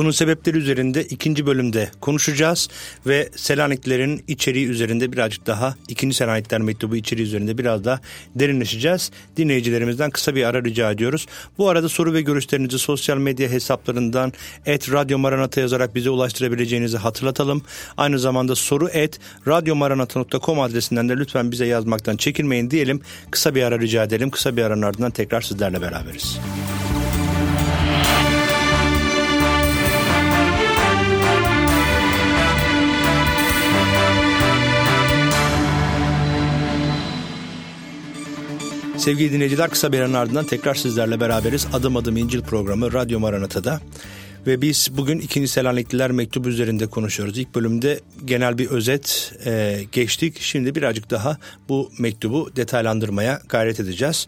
Bunun 0.00 0.10
sebepleri 0.10 0.58
üzerinde 0.58 1.04
ikinci 1.04 1.46
bölümde 1.46 1.90
konuşacağız 2.00 2.68
ve 3.06 3.28
Selaniklilerin 3.36 4.24
içeriği 4.28 4.66
üzerinde 4.66 5.12
birazcık 5.12 5.46
daha 5.46 5.74
ikinci 5.88 6.16
Selanikliler 6.16 6.60
mektubu 6.60 6.96
içeriği 6.96 7.26
üzerinde 7.26 7.58
biraz 7.58 7.84
daha 7.84 8.00
derinleşeceğiz. 8.34 9.10
Dinleyicilerimizden 9.36 10.10
kısa 10.10 10.34
bir 10.34 10.44
ara 10.44 10.64
rica 10.64 10.90
ediyoruz. 10.90 11.26
Bu 11.58 11.68
arada 11.68 11.88
soru 11.88 12.12
ve 12.12 12.22
görüşlerinizi 12.22 12.78
sosyal 12.78 13.16
medya 13.18 13.48
hesaplarından 13.48 14.32
et 14.66 14.92
Radyo 14.92 15.18
Maranata 15.18 15.60
yazarak 15.60 15.94
bize 15.94 16.10
ulaştırabileceğinizi 16.10 16.96
hatırlatalım. 16.96 17.62
Aynı 17.96 18.18
zamanda 18.18 18.54
soru 18.54 18.88
et 18.88 19.20
radyomaranata.com 19.46 20.60
adresinden 20.60 21.08
de 21.08 21.16
lütfen 21.16 21.50
bize 21.50 21.66
yazmaktan 21.66 22.16
çekinmeyin 22.16 22.70
diyelim. 22.70 23.00
Kısa 23.30 23.54
bir 23.54 23.62
ara 23.62 23.78
rica 23.78 24.04
edelim. 24.04 24.30
Kısa 24.30 24.56
bir 24.56 24.62
aranın 24.62 24.82
ardından 24.82 25.10
tekrar 25.10 25.40
sizlerle 25.40 25.82
beraberiz. 25.82 26.38
Sevgili 39.00 39.32
dinleyiciler 39.32 39.70
kısa 39.70 39.92
bir 39.92 40.00
aranın 40.00 40.14
ardından 40.14 40.44
tekrar 40.44 40.74
sizlerle 40.74 41.20
beraberiz. 41.20 41.66
Adım 41.72 41.96
Adım 41.96 42.16
İncil 42.16 42.40
programı 42.40 42.92
Radyo 42.92 43.20
Maranata'da. 43.20 43.80
Ve 44.46 44.60
biz 44.60 44.88
bugün 44.96 45.18
ikinci 45.18 45.48
Selanikliler 45.48 46.10
mektubu 46.10 46.48
üzerinde 46.48 46.86
konuşuyoruz. 46.86 47.38
İlk 47.38 47.54
bölümde 47.54 48.00
genel 48.24 48.58
bir 48.58 48.70
özet 48.70 49.32
e, 49.46 49.80
geçtik. 49.92 50.40
Şimdi 50.40 50.74
birazcık 50.74 51.10
daha 51.10 51.38
bu 51.68 51.90
mektubu 51.98 52.50
detaylandırmaya 52.56 53.40
gayret 53.48 53.80
edeceğiz. 53.80 54.26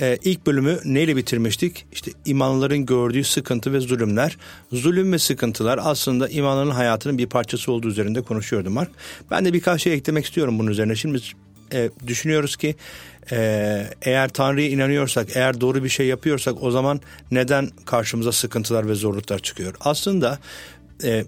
E, 0.00 0.18
ilk 0.24 0.46
bölümü 0.46 0.78
neyle 0.84 1.16
bitirmiştik? 1.16 1.86
İşte 1.92 2.10
imanların 2.24 2.86
gördüğü 2.86 3.24
sıkıntı 3.24 3.72
ve 3.72 3.80
zulümler. 3.80 4.36
Zulüm 4.72 5.12
ve 5.12 5.18
sıkıntılar 5.18 5.80
aslında 5.82 6.28
imanların 6.28 6.70
hayatının 6.70 7.18
bir 7.18 7.26
parçası 7.26 7.72
olduğu 7.72 7.88
üzerinde 7.88 8.22
konuşuyordum 8.22 8.72
Mark. 8.72 8.90
Ben 9.30 9.44
de 9.44 9.52
birkaç 9.52 9.82
şey 9.82 9.92
eklemek 9.92 10.24
istiyorum 10.24 10.58
bunun 10.58 10.70
üzerine. 10.70 10.96
Şimdi 10.96 11.18
e, 11.74 11.90
düşünüyoruz 12.06 12.56
ki 12.56 12.74
e, 13.32 13.90
eğer 14.02 14.28
Tanrı'ya 14.28 14.68
inanıyorsak, 14.68 15.36
eğer 15.36 15.60
doğru 15.60 15.84
bir 15.84 15.88
şey 15.88 16.06
yapıyorsak 16.06 16.62
o 16.62 16.70
zaman 16.70 17.00
neden 17.30 17.70
karşımıza 17.86 18.32
sıkıntılar 18.32 18.88
ve 18.88 18.94
zorluklar 18.94 19.38
çıkıyor? 19.38 19.74
Aslında 19.80 20.38
e, 21.04 21.24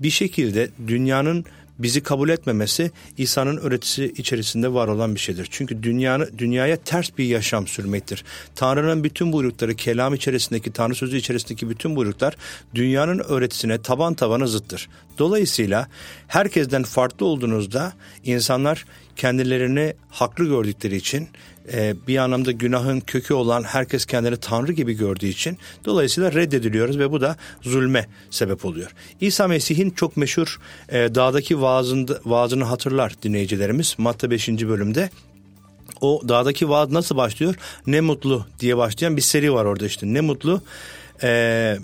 bir 0.00 0.10
şekilde 0.10 0.68
dünyanın 0.86 1.44
bizi 1.78 2.02
kabul 2.02 2.28
etmemesi 2.28 2.90
İsa'nın 3.18 3.56
öğretisi 3.56 4.12
içerisinde 4.16 4.74
var 4.74 4.88
olan 4.88 5.14
bir 5.14 5.20
şeydir. 5.20 5.48
Çünkü 5.50 5.82
dünyanı, 5.82 6.38
dünyaya 6.38 6.76
ters 6.76 7.10
bir 7.18 7.24
yaşam 7.24 7.66
sürmektir. 7.66 8.24
Tanrı'nın 8.54 9.04
bütün 9.04 9.32
buyrukları, 9.32 9.74
kelam 9.74 10.14
içerisindeki, 10.14 10.72
Tanrı 10.72 10.94
sözü 10.94 11.16
içerisindeki 11.16 11.70
bütün 11.70 11.96
buyruklar 11.96 12.36
dünyanın 12.74 13.18
öğretisine 13.18 13.82
taban 13.82 14.14
tabana 14.14 14.46
zıttır. 14.46 14.88
Dolayısıyla 15.18 15.88
herkesten 16.28 16.82
farklı 16.82 17.26
olduğunuzda 17.26 17.92
insanlar 18.24 18.84
kendilerini 19.16 19.94
haklı 20.10 20.44
gördükleri 20.44 20.96
için 20.96 21.28
e, 21.72 21.94
bir 22.08 22.16
anlamda 22.16 22.52
günahın 22.52 23.00
kökü 23.00 23.34
olan 23.34 23.62
herkes 23.62 24.06
kendini 24.06 24.36
Tanrı 24.36 24.72
gibi 24.72 24.94
gördüğü 24.94 25.26
için 25.26 25.58
dolayısıyla 25.84 26.32
reddediliyoruz 26.32 26.98
ve 26.98 27.10
bu 27.10 27.20
da 27.20 27.36
zulme 27.62 28.06
sebep 28.30 28.64
oluyor. 28.64 28.90
İsa 29.20 29.48
Mesih'in 29.48 29.90
çok 29.90 30.16
meşhur 30.16 30.60
e, 30.88 31.14
dağdaki 31.14 31.60
vaazında, 31.60 32.20
vaazını 32.24 32.64
hatırlar 32.64 33.12
dinleyicilerimiz 33.22 33.94
Matta 33.98 34.30
5. 34.30 34.48
bölümde. 34.48 35.10
O 36.00 36.22
dağdaki 36.28 36.68
vaaz 36.68 36.90
nasıl 36.90 37.16
başlıyor? 37.16 37.54
Ne 37.86 38.00
mutlu 38.00 38.46
diye 38.60 38.76
başlayan 38.76 39.16
bir 39.16 39.22
seri 39.22 39.52
var 39.52 39.64
orada 39.64 39.86
işte. 39.86 40.06
Ne 40.06 40.20
mutlu 40.20 40.62
e, 41.22 41.78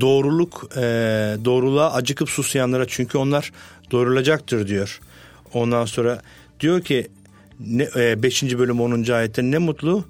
doğruluk 0.00 0.68
e, 0.76 0.80
doğruluğa 1.44 1.92
acıkıp 1.92 2.30
susayanlara 2.30 2.88
çünkü 2.88 3.18
onlar 3.18 3.52
doğrulacaktır 3.90 4.68
diyor. 4.68 5.00
Ondan 5.54 5.84
sonra 5.84 6.22
diyor 6.60 6.80
ki 6.80 7.08
5. 7.60 8.42
E, 8.42 8.58
bölüm 8.58 8.80
10. 8.80 9.12
ayette 9.12 9.42
ne 9.42 9.58
mutlu 9.58 10.04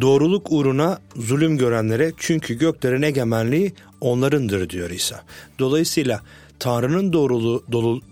doğruluk 0.00 0.52
uğruna 0.52 0.98
zulüm 1.16 1.58
görenlere 1.58 2.12
çünkü 2.16 2.54
göklerin 2.54 3.02
egemenliği 3.02 3.72
onlarındır 4.00 4.70
diyor 4.70 4.90
İsa. 4.90 5.24
Dolayısıyla 5.58 6.20
Tanrı'nın 6.58 7.12
doğruluğu, 7.12 7.62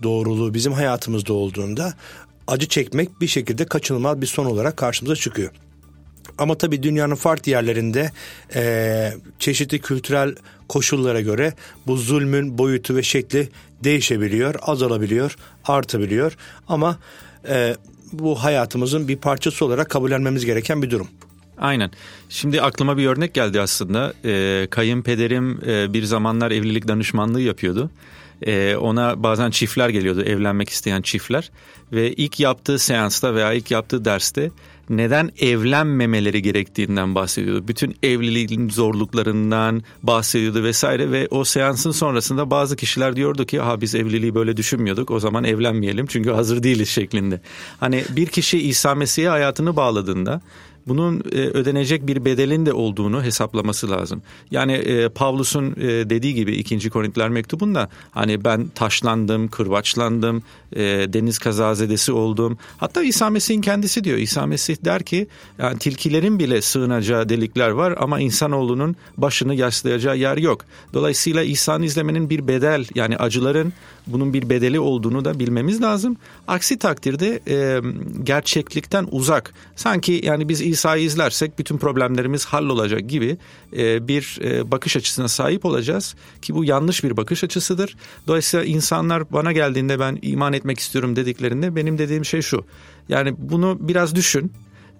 doğruluğu 0.03 0.53
bizim 0.53 0.73
hayatımızda 0.73 1.33
olduğunda 1.33 1.93
acı 2.47 2.67
çekmek 2.67 3.21
bir 3.21 3.27
şekilde 3.27 3.65
kaçınılmaz 3.65 4.21
bir 4.21 4.27
son 4.27 4.45
olarak 4.45 4.77
karşımıza 4.77 5.15
çıkıyor. 5.15 5.51
Ama 6.37 6.57
tabii 6.57 6.83
dünyanın 6.83 7.15
farklı 7.15 7.51
yerlerinde 7.51 8.11
e, 8.55 9.13
çeşitli 9.39 9.79
kültürel 9.79 10.35
koşullara 10.69 11.21
göre 11.21 11.53
bu 11.87 11.97
zulmün 11.97 12.57
boyutu 12.57 12.95
ve 12.95 13.03
şekli 13.03 13.49
değişebiliyor, 13.83 14.55
azalabiliyor, 14.61 15.35
artabiliyor. 15.65 16.37
Ama 16.67 16.99
e, 17.49 17.75
bu 18.11 18.43
hayatımızın 18.43 19.07
bir 19.07 19.17
parçası 19.17 19.65
olarak 19.65 19.89
kabullenmemiz 19.89 20.45
gereken 20.45 20.81
bir 20.81 20.89
durum. 20.89 21.07
Aynen. 21.57 21.91
Şimdi 22.29 22.61
aklıma 22.61 22.97
bir 22.97 23.07
örnek 23.07 23.33
geldi 23.33 23.61
aslında. 23.61 24.13
Ee, 24.25 24.67
kayınpederim 24.69 25.61
e, 25.67 25.93
bir 25.93 26.03
zamanlar 26.03 26.51
evlilik 26.51 26.87
danışmanlığı 26.87 27.41
yapıyordu. 27.41 27.91
Ee, 28.41 28.75
ona 28.75 29.23
bazen 29.23 29.51
çiftler 29.51 29.89
geliyordu, 29.89 30.23
evlenmek 30.23 30.69
isteyen 30.69 31.01
çiftler. 31.01 31.51
Ve 31.91 32.13
ilk 32.13 32.39
yaptığı 32.39 32.79
seansta 32.79 33.35
veya 33.35 33.53
ilk 33.53 33.71
yaptığı 33.71 34.05
derste 34.05 34.51
neden 34.89 35.31
evlenmemeleri 35.39 36.41
gerektiğinden 36.41 37.15
bahsediyordu. 37.15 37.67
Bütün 37.67 37.95
evliliğin 38.03 38.69
zorluklarından 38.69 39.83
bahsediyordu 40.03 40.63
vesaire 40.63 41.11
ve 41.11 41.27
o 41.31 41.43
seansın 41.43 41.91
sonrasında 41.91 42.51
bazı 42.51 42.75
kişiler 42.75 43.15
diyordu 43.15 43.45
ki 43.45 43.59
ha 43.59 43.81
biz 43.81 43.95
evliliği 43.95 44.35
böyle 44.35 44.57
düşünmüyorduk 44.57 45.11
o 45.11 45.19
zaman 45.19 45.43
evlenmeyelim 45.43 46.05
çünkü 46.05 46.31
hazır 46.31 46.63
değiliz 46.63 46.89
şeklinde. 46.89 47.41
Hani 47.79 48.03
bir 48.09 48.27
kişi 48.27 48.59
İsa 48.59 48.95
Mesih'e 48.95 49.27
hayatını 49.27 49.75
bağladığında 49.75 50.41
bunun 50.87 51.23
e, 51.31 51.37
ödenecek 51.39 52.07
bir 52.07 52.25
bedelin 52.25 52.65
de 52.65 52.73
olduğunu 52.73 53.23
hesaplaması 53.23 53.91
lazım. 53.91 54.21
Yani 54.51 54.73
e, 54.73 55.09
Pavlus'un 55.09 55.71
e, 55.71 56.09
dediği 56.09 56.33
gibi 56.33 56.55
2. 56.55 56.89
Korintiler 56.89 57.29
mektubunda 57.29 57.89
hani 58.11 58.43
ben 58.43 58.67
taşlandım, 58.67 59.47
kırbaçlandım, 59.47 60.43
e, 60.75 60.83
deniz 61.13 61.39
kazazedesi 61.39 62.11
oldum. 62.11 62.57
Hatta 62.77 63.03
İsa 63.03 63.29
Mesih'in 63.29 63.61
kendisi 63.61 64.03
diyor. 64.03 64.17
İsa 64.17 64.45
Mesih 64.45 64.75
der 64.85 65.03
ki 65.03 65.27
yani 65.59 65.79
tilkilerin 65.79 66.39
bile 66.39 66.61
sığınacağı 66.61 67.29
delikler 67.29 67.69
var 67.69 67.95
ama 67.99 68.19
insanoğlunun 68.19 68.95
başını 69.17 69.55
yaslayacağı 69.55 70.17
yer 70.17 70.37
yok. 70.37 70.61
Dolayısıyla 70.93 71.43
İsa'nın 71.43 71.83
izlemenin 71.83 72.29
bir 72.29 72.47
bedel 72.47 72.85
yani 72.95 73.17
acıların 73.17 73.73
bunun 74.07 74.33
bir 74.33 74.49
bedeli 74.49 74.79
olduğunu 74.79 75.25
da 75.25 75.39
bilmemiz 75.39 75.81
lazım. 75.81 76.17
Aksi 76.47 76.77
takdirde 76.77 77.39
e, 77.47 77.81
gerçeklikten 78.23 79.07
uzak. 79.11 79.53
Sanki 79.75 80.21
yani 80.23 80.49
biz 80.49 80.61
İsa'yı 80.75 81.03
izlersek 81.03 81.59
bütün 81.59 81.77
problemlerimiz 81.77 82.45
hallolacak 82.45 83.09
gibi 83.09 83.37
e, 83.77 84.07
bir 84.07 84.39
e, 84.43 84.71
bakış 84.71 84.97
açısına 84.97 85.27
sahip 85.27 85.65
olacağız 85.65 86.15
ki 86.41 86.55
bu 86.55 86.65
yanlış 86.65 87.03
bir 87.03 87.17
bakış 87.17 87.43
açısıdır. 87.43 87.95
Dolayısıyla 88.27 88.65
insanlar 88.65 89.31
bana 89.31 89.51
geldiğinde 89.51 89.99
ben 89.99 90.19
iman 90.21 90.53
etmek 90.53 90.79
istiyorum 90.79 91.15
dediklerinde 91.15 91.75
benim 91.75 91.97
dediğim 91.97 92.25
şey 92.25 92.41
şu. 92.41 92.65
Yani 93.09 93.35
bunu 93.37 93.77
biraz 93.79 94.15
düşün 94.15 94.53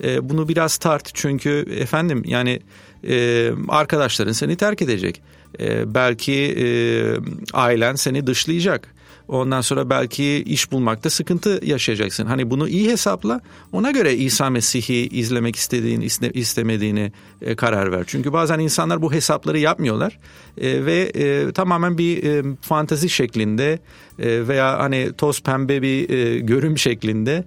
e, 0.03 0.29
bunu 0.29 0.47
biraz 0.47 0.77
tart 0.77 1.11
çünkü 1.13 1.65
efendim 1.79 2.23
yani 2.25 2.59
arkadaşların 3.67 4.31
seni 4.31 4.55
terk 4.55 4.81
edecek. 4.81 5.21
Belki 5.85 6.55
ailen 7.53 7.95
seni 7.95 8.27
dışlayacak. 8.27 8.94
Ondan 9.27 9.61
sonra 9.61 9.89
belki 9.89 10.43
iş 10.43 10.71
bulmakta 10.71 11.09
sıkıntı 11.09 11.59
yaşayacaksın. 11.63 12.25
Hani 12.25 12.49
bunu 12.49 12.67
iyi 12.67 12.89
hesapla. 12.89 13.41
Ona 13.71 13.91
göre 13.91 14.15
İsa 14.15 14.49
Mesih'i 14.49 15.07
izlemek 15.07 15.55
istediğini, 15.55 16.05
istemediğini 16.33 17.11
e, 17.41 17.55
karar 17.55 17.91
ver. 17.91 18.03
Çünkü 18.07 18.33
bazen 18.33 18.59
insanlar 18.59 19.01
bu 19.01 19.13
hesapları 19.13 19.59
yapmıyorlar 19.59 20.19
e, 20.57 20.85
ve 20.85 21.11
e, 21.15 21.51
tamamen 21.51 21.97
bir 21.97 22.45
fantazi 22.61 23.09
şeklinde 23.09 23.79
veya 24.19 24.79
hani 24.79 25.11
toz 25.17 25.41
pembe 25.41 25.81
bir 25.81 26.09
görüm 26.39 26.77
şeklinde 26.77 27.43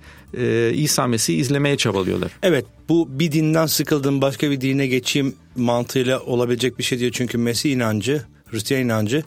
İsa 0.74 1.06
Mesih'i 1.06 1.36
izlemeye 1.36 1.76
çabalıyorlar. 1.76 2.32
Evet 2.42 2.64
bu 2.88 3.08
bir 3.10 3.32
dinden 3.32 3.66
sıkıldım 3.66 4.22
başka 4.22 4.50
bir 4.50 4.60
dine 4.60 4.86
geçeyim 4.86 5.34
mantığıyla 5.56 6.20
olabilecek 6.20 6.78
bir 6.78 6.84
şey 6.84 6.98
diyor. 6.98 7.12
Çünkü 7.14 7.38
Mesih 7.38 7.72
inancı, 7.72 8.22
Hristiyan 8.46 8.82
inancı 8.82 9.24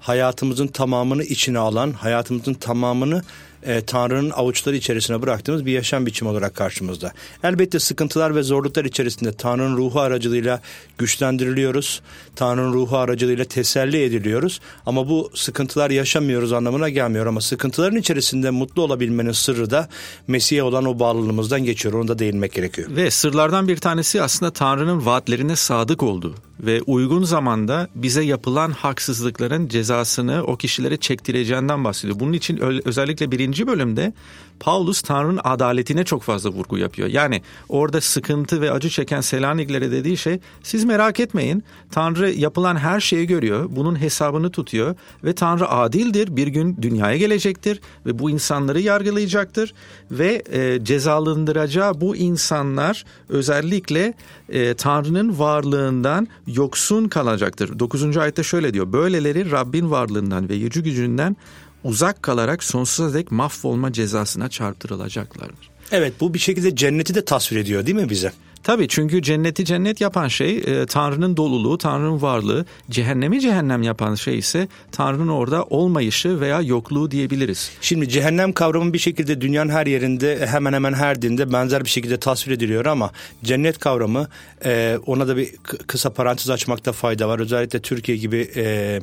hayatımızın 0.00 0.66
tamamını 0.66 1.22
içine 1.22 1.58
alan, 1.58 1.92
hayatımızın 1.92 2.54
tamamını 2.54 3.22
e, 3.62 3.80
Tanrı'nın 3.80 4.30
avuçları 4.30 4.76
içerisine 4.76 5.22
bıraktığımız 5.22 5.66
bir 5.66 5.72
yaşam 5.72 6.06
biçimi 6.06 6.30
olarak 6.30 6.54
karşımızda. 6.54 7.12
Elbette 7.44 7.78
sıkıntılar 7.78 8.34
ve 8.34 8.42
zorluklar 8.42 8.84
içerisinde 8.84 9.32
Tanrı'nın 9.32 9.76
ruhu 9.76 10.00
aracılığıyla 10.00 10.60
güçlendiriliyoruz. 10.98 12.02
Tanrı'nın 12.36 12.72
ruhu 12.72 12.96
aracılığıyla 12.96 13.44
teselli 13.44 14.02
ediliyoruz. 14.02 14.60
Ama 14.86 15.08
bu 15.08 15.30
sıkıntılar 15.34 15.90
yaşamıyoruz 15.90 16.52
anlamına 16.52 16.88
gelmiyor. 16.88 17.26
Ama 17.26 17.40
sıkıntıların 17.40 17.96
içerisinde 17.96 18.50
mutlu 18.50 18.82
olabilmenin 18.82 19.32
sırrı 19.32 19.70
da 19.70 19.88
Mesih'e 20.28 20.62
olan 20.62 20.84
o 20.84 20.98
bağlılığımızdan 20.98 21.64
geçiyor. 21.64 21.94
Onu 21.94 22.08
da 22.08 22.18
değinmek 22.18 22.52
gerekiyor. 22.52 22.88
Ve 22.96 23.10
sırlardan 23.10 23.68
bir 23.68 23.76
tanesi 23.76 24.22
aslında 24.22 24.52
Tanrı'nın 24.52 25.06
vaatlerine 25.06 25.56
sadık 25.56 26.02
olduğu 26.02 26.34
ve 26.60 26.82
uygun 26.82 27.22
zamanda 27.22 27.88
bize 27.94 28.22
yapılan 28.22 28.70
haksızlıkların 28.70 29.68
cezasını 29.68 30.44
o 30.46 30.56
kişilere 30.56 30.96
çektireceğinden 30.96 31.84
bahsediyor. 31.84 32.20
Bunun 32.20 32.32
için 32.32 32.60
özellikle 32.84 33.30
birinci 33.30 33.49
bölümde 33.66 34.12
Paulus 34.60 35.02
Tanrı'nın 35.02 35.40
adaletine 35.44 36.04
çok 36.04 36.22
fazla 36.22 36.50
vurgu 36.50 36.78
yapıyor. 36.78 37.08
Yani 37.08 37.42
orada 37.68 38.00
sıkıntı 38.00 38.60
ve 38.60 38.70
acı 38.70 38.88
çeken 38.88 39.20
Selaniklere 39.20 39.90
dediği 39.90 40.16
şey 40.16 40.38
siz 40.62 40.84
merak 40.84 41.20
etmeyin 41.20 41.64
Tanrı 41.90 42.30
yapılan 42.30 42.76
her 42.76 43.00
şeyi 43.00 43.26
görüyor 43.26 43.66
bunun 43.70 44.00
hesabını 44.00 44.50
tutuyor 44.50 44.94
ve 45.24 45.32
Tanrı 45.32 45.68
adildir 45.68 46.36
bir 46.36 46.46
gün 46.46 46.76
dünyaya 46.82 47.16
gelecektir 47.16 47.80
ve 48.06 48.18
bu 48.18 48.30
insanları 48.30 48.80
yargılayacaktır 48.80 49.74
ve 50.10 50.42
e, 50.52 50.84
cezalandıracağı 50.84 52.00
bu 52.00 52.16
insanlar 52.16 53.04
özellikle 53.28 54.14
e, 54.48 54.74
Tanrı'nın 54.74 55.38
varlığından 55.38 56.28
yoksun 56.46 57.08
kalacaktır. 57.08 57.78
9. 57.78 58.16
ayette 58.16 58.42
şöyle 58.42 58.74
diyor 58.74 58.92
böyleleri 58.92 59.50
Rabbin 59.50 59.90
varlığından 59.90 60.48
ve 60.48 60.54
yücü 60.54 60.82
gücünden 60.82 61.36
uzak 61.84 62.22
kalarak 62.22 62.64
sonsuza 62.64 63.14
dek 63.14 63.30
mahvolma 63.30 63.92
cezasına 63.92 64.48
çarptırılacaklardır. 64.48 65.70
Evet 65.92 66.12
bu 66.20 66.34
bir 66.34 66.38
şekilde 66.38 66.76
cenneti 66.76 67.14
de 67.14 67.24
tasvir 67.24 67.56
ediyor 67.56 67.86
değil 67.86 67.96
mi 67.96 68.10
bize? 68.10 68.32
Tabii 68.62 68.88
çünkü 68.88 69.22
cenneti 69.22 69.64
cennet 69.64 70.00
yapan 70.00 70.28
şey 70.28 70.56
e, 70.56 70.86
Tanrı'nın 70.86 71.36
doluluğu, 71.36 71.78
Tanrı'nın 71.78 72.22
varlığı. 72.22 72.64
Cehennemi 72.90 73.40
cehennem 73.40 73.82
yapan 73.82 74.14
şey 74.14 74.38
ise 74.38 74.68
Tanrı'nın 74.92 75.28
orada 75.28 75.64
olmayışı 75.64 76.40
veya 76.40 76.60
yokluğu 76.60 77.10
diyebiliriz. 77.10 77.70
Şimdi 77.80 78.08
cehennem 78.08 78.52
kavramı 78.52 78.92
bir 78.92 78.98
şekilde 78.98 79.40
dünyanın 79.40 79.70
her 79.70 79.86
yerinde 79.86 80.46
hemen 80.46 80.72
hemen 80.72 80.92
her 80.92 81.22
dinde 81.22 81.52
benzer 81.52 81.84
bir 81.84 81.90
şekilde 81.90 82.20
tasvir 82.20 82.52
ediliyor 82.52 82.86
ama 82.86 83.10
cennet 83.44 83.78
kavramı 83.78 84.28
e, 84.64 84.98
ona 85.06 85.28
da 85.28 85.36
bir 85.36 85.54
kısa 85.86 86.10
parantez 86.10 86.50
açmakta 86.50 86.92
fayda 86.92 87.28
var. 87.28 87.38
Özellikle 87.38 87.80
Türkiye 87.80 88.18
gibi 88.18 88.50
e, 88.56 89.00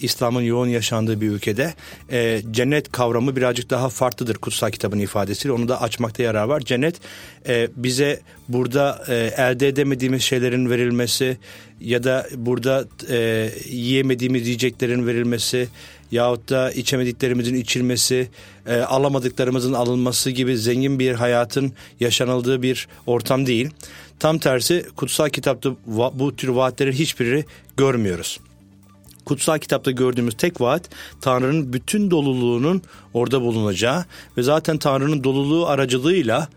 İslam'ın 0.00 0.42
yoğun 0.42 0.66
yaşandığı 0.66 1.20
bir 1.20 1.28
ülkede 1.28 1.74
e, 2.12 2.42
cennet 2.50 2.92
kavramı 2.92 3.36
birazcık 3.36 3.70
daha 3.70 3.88
farklıdır 3.88 4.34
kutsal 4.34 4.70
kitabın 4.70 4.98
ifadesiyle. 4.98 5.52
Onu 5.52 5.68
da 5.68 5.82
açmakta 5.82 6.22
yarar 6.22 6.44
var. 6.44 6.60
Cennet 6.60 6.94
e, 7.48 7.68
bize 7.76 8.20
burada 8.48 9.04
e, 9.08 9.14
elde 9.36 9.68
edemediğimiz 9.68 10.22
şeylerin 10.22 10.70
verilmesi 10.70 11.36
ya 11.80 12.04
da 12.04 12.26
burada 12.36 12.84
e, 13.10 13.50
yiyemediğimiz 13.70 14.46
yiyeceklerin 14.46 15.06
verilmesi 15.06 15.68
yahut 16.10 16.50
da 16.50 16.72
içemediklerimizin 16.72 17.54
içilmesi, 17.54 18.28
e, 18.66 18.76
alamadıklarımızın 18.76 19.72
alınması 19.72 20.30
gibi 20.30 20.58
zengin 20.58 20.98
bir 20.98 21.12
hayatın 21.12 21.72
yaşanıldığı 22.00 22.62
bir 22.62 22.88
ortam 23.06 23.46
değil. 23.46 23.70
Tam 24.18 24.38
tersi 24.38 24.86
kutsal 24.96 25.28
kitapta 25.28 25.70
bu 26.14 26.36
tür 26.36 26.48
vaatlerin 26.48 26.92
hiçbirini 26.92 27.44
görmüyoruz 27.76 28.40
kutsal 29.30 29.58
kitapta 29.58 29.90
gördüğümüz 29.90 30.34
tek 30.34 30.60
vaat 30.60 30.82
Tanrı'nın 31.20 31.72
bütün 31.72 32.10
doluluğunun 32.10 32.82
orada 33.14 33.40
bulunacağı 33.40 34.04
ve 34.36 34.42
zaten 34.42 34.78
Tanrı'nın 34.78 35.24
doluluğu 35.24 35.66
aracılığıyla 35.66 36.48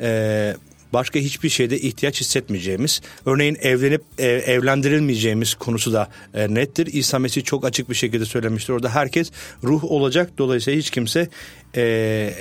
e, 0.00 0.54
başka 0.92 1.18
hiçbir 1.18 1.48
şeyde 1.48 1.78
ihtiyaç 1.78 2.20
hissetmeyeceğimiz, 2.20 3.00
örneğin 3.26 3.56
evlenip 3.60 4.02
e, 4.18 4.26
evlendirilmeyeceğimiz 4.26 5.54
konusu 5.54 5.92
da 5.92 6.08
e, 6.34 6.54
nettir. 6.54 6.86
İsa 6.86 7.18
Mesih 7.18 7.44
çok 7.44 7.64
açık 7.64 7.90
bir 7.90 7.94
şekilde 7.94 8.24
söylemiştir. 8.24 8.72
Orada 8.72 8.94
herkes 8.94 9.30
ruh 9.64 9.84
olacak. 9.84 10.30
Dolayısıyla 10.38 10.78
hiç 10.78 10.90
kimse 10.90 11.28
e, 11.76 12.34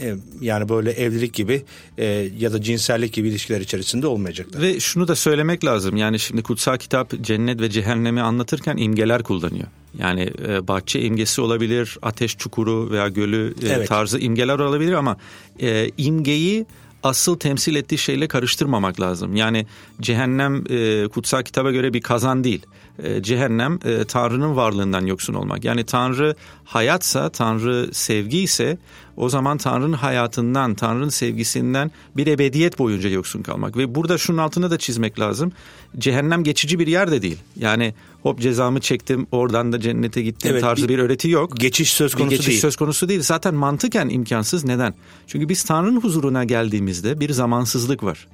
e, 0.00 0.14
yani 0.40 0.68
böyle 0.68 0.90
evlilik 0.90 1.34
gibi 1.34 1.62
e, 1.98 2.06
ya 2.38 2.52
da 2.52 2.62
cinsellik 2.62 3.12
gibi 3.12 3.28
ilişkiler 3.28 3.60
içerisinde 3.60 4.06
olmayacaklar. 4.06 4.62
Ve 4.62 4.80
şunu 4.80 5.08
da 5.08 5.16
söylemek 5.16 5.64
lazım 5.64 5.96
yani 5.96 6.18
şimdi 6.18 6.42
kutsal 6.42 6.76
kitap 6.76 7.20
cennet 7.20 7.60
ve 7.60 7.70
cehennemi 7.70 8.20
anlatırken 8.20 8.76
imgeler 8.76 9.22
kullanıyor. 9.22 9.66
Yani 9.98 10.30
e, 10.48 10.68
bahçe 10.68 11.00
imgesi 11.00 11.40
olabilir, 11.40 11.98
ateş 12.02 12.38
çukuru 12.38 12.90
veya 12.90 13.08
gölü 13.08 13.54
e, 13.62 13.68
evet. 13.68 13.88
tarzı 13.88 14.18
imgeler 14.18 14.58
olabilir 14.58 14.92
ama 14.92 15.16
e, 15.60 15.90
imgeyi 15.98 16.66
asıl 17.02 17.38
temsil 17.38 17.74
ettiği 17.74 17.98
şeyle 17.98 18.28
karıştırmamak 18.28 19.00
lazım. 19.00 19.36
Yani 19.36 19.66
cehennem 20.00 20.64
e, 20.70 21.08
kutsal 21.08 21.42
kitaba 21.42 21.70
göre 21.70 21.94
bir 21.94 22.00
kazan 22.00 22.44
değil. 22.44 22.66
E, 23.02 23.22
cehennem 23.22 23.78
e, 23.84 24.04
Tanrı'nın 24.04 24.56
varlığından 24.56 25.06
yoksun 25.06 25.34
olmak. 25.34 25.64
Yani 25.64 25.84
Tanrı 25.84 26.34
hayatsa, 26.64 27.28
Tanrı 27.28 27.88
sevgi 27.92 28.38
ise 28.38 28.78
o 29.16 29.28
zaman 29.28 29.58
Tanrı'nın 29.58 29.92
hayatından, 29.92 30.74
Tanrı'nın 30.74 31.08
sevgisinden 31.08 31.90
bir 32.16 32.26
ebediyet 32.26 32.78
boyunca 32.78 33.08
yoksun 33.08 33.42
kalmak. 33.42 33.76
Ve 33.76 33.94
burada 33.94 34.18
şunun 34.18 34.38
altını 34.38 34.70
da 34.70 34.78
çizmek 34.78 35.20
lazım. 35.20 35.52
Cehennem 35.98 36.44
geçici 36.44 36.78
bir 36.78 36.86
yer 36.86 37.10
de 37.10 37.22
değil. 37.22 37.38
Yani 37.56 37.94
hop 38.22 38.40
cezamı 38.40 38.80
çektim 38.80 39.26
oradan 39.32 39.72
da 39.72 39.80
cennete 39.80 40.22
gittim 40.22 40.50
evet, 40.52 40.60
tarzı 40.60 40.82
bir, 40.82 40.88
bir 40.88 40.98
öğreti 40.98 41.28
yok. 41.28 41.56
Geçiş 41.56 41.92
söz 41.92 42.14
konusu 42.14 42.30
bir 42.30 42.36
geçiş 42.36 42.48
değil. 42.48 42.60
söz 42.60 42.76
konusu 42.76 43.08
değil. 43.08 43.22
Zaten 43.22 43.54
mantıken 43.54 44.08
imkansız. 44.08 44.64
Neden? 44.64 44.94
Çünkü 45.26 45.48
biz 45.48 45.64
Tanrı'nın 45.64 46.00
huzuruna 46.00 46.44
geldiğimizde 46.44 47.20
bir 47.20 47.32
zamansızlık 47.32 48.02
var. 48.02 48.26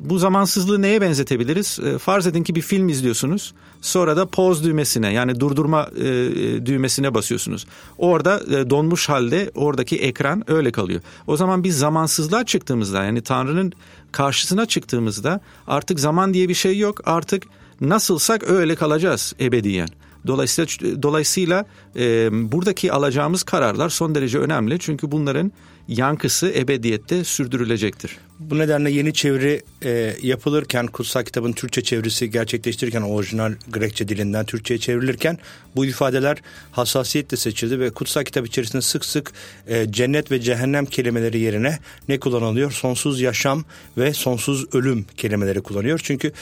Bu 0.00 0.18
zamansızlığı 0.18 0.82
neye 0.82 1.00
benzetebiliriz? 1.00 1.78
E, 1.84 1.98
farz 1.98 2.26
edin 2.26 2.42
ki 2.42 2.54
bir 2.54 2.60
film 2.60 2.88
izliyorsunuz. 2.88 3.54
Sonra 3.80 4.16
da 4.16 4.26
pause 4.26 4.64
düğmesine 4.64 5.12
yani 5.12 5.40
durdurma 5.40 5.90
e, 5.96 6.08
e, 6.08 6.66
düğmesine 6.66 7.14
basıyorsunuz. 7.14 7.66
Orada 7.98 8.40
e, 8.40 8.70
donmuş 8.70 9.08
halde 9.08 9.50
oradaki 9.54 9.96
ekran 9.96 10.50
öyle 10.50 10.72
kalıyor. 10.72 11.00
O 11.26 11.36
zaman 11.36 11.64
biz 11.64 11.78
zamansızlığa 11.78 12.44
çıktığımızda 12.44 13.04
yani 13.04 13.22
Tanrı'nın 13.22 13.72
karşısına 14.12 14.66
çıktığımızda 14.66 15.40
artık 15.66 16.00
zaman 16.00 16.34
diye 16.34 16.48
bir 16.48 16.54
şey 16.54 16.78
yok. 16.78 17.00
Artık 17.04 17.42
nasılsak 17.80 18.50
öyle 18.50 18.74
kalacağız 18.74 19.34
ebediyen. 19.40 19.88
Dolayısıyla 20.26 21.02
dolayısıyla 21.02 21.64
e, 21.96 22.28
buradaki 22.52 22.92
alacağımız 22.92 23.42
kararlar 23.42 23.88
son 23.88 24.14
derece 24.14 24.38
önemli. 24.38 24.78
Çünkü 24.78 25.12
bunların 25.12 25.52
yankısı 25.88 26.52
ebediyette 26.56 27.24
sürdürülecektir. 27.24 28.16
Bu 28.38 28.58
nedenle 28.58 28.90
yeni 28.90 29.12
çeviri 29.14 29.62
e, 29.84 30.16
yapılırken 30.22 30.86
kutsal 30.86 31.22
kitabın 31.22 31.52
Türkçe 31.52 31.82
çevirisi 31.82 32.30
gerçekleştirirken 32.30 33.02
orijinal 33.02 33.52
Grekçe 33.68 34.08
dilinden 34.08 34.44
Türkçe'ye 34.44 34.80
çevrilirken 34.80 35.38
bu 35.76 35.86
ifadeler 35.86 36.38
hassasiyetle 36.72 37.36
seçildi 37.36 37.80
ve 37.80 37.90
kutsal 37.90 38.24
kitap 38.24 38.46
içerisinde 38.46 38.82
sık 38.82 39.04
sık 39.04 39.32
e, 39.68 39.92
cennet 39.92 40.30
ve 40.30 40.40
cehennem 40.40 40.86
kelimeleri 40.86 41.38
yerine 41.38 41.78
ne 42.08 42.20
kullanılıyor? 42.20 42.72
Sonsuz 42.72 43.20
yaşam 43.20 43.64
ve 43.98 44.12
sonsuz 44.12 44.74
ölüm 44.74 45.06
kelimeleri 45.16 45.60
kullanıyor. 45.60 46.00
Çünkü 46.02 46.32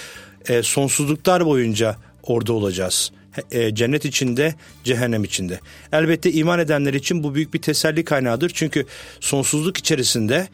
e, 0.48 0.62
sonsuzluklar 0.62 1.46
boyunca 1.46 1.96
orada 2.22 2.52
olacağız 2.52 3.12
e, 3.50 3.74
cennet 3.74 4.04
içinde, 4.04 4.54
cehennem 4.84 5.24
içinde. 5.24 5.60
Elbette 5.92 6.32
iman 6.32 6.58
edenler 6.58 6.94
için 6.94 7.22
bu 7.22 7.34
büyük 7.34 7.54
bir 7.54 7.62
teselli 7.62 8.04
kaynağıdır. 8.04 8.50
Çünkü 8.54 8.86
sonsuzluk 9.20 9.76
içerisinde 9.76 10.48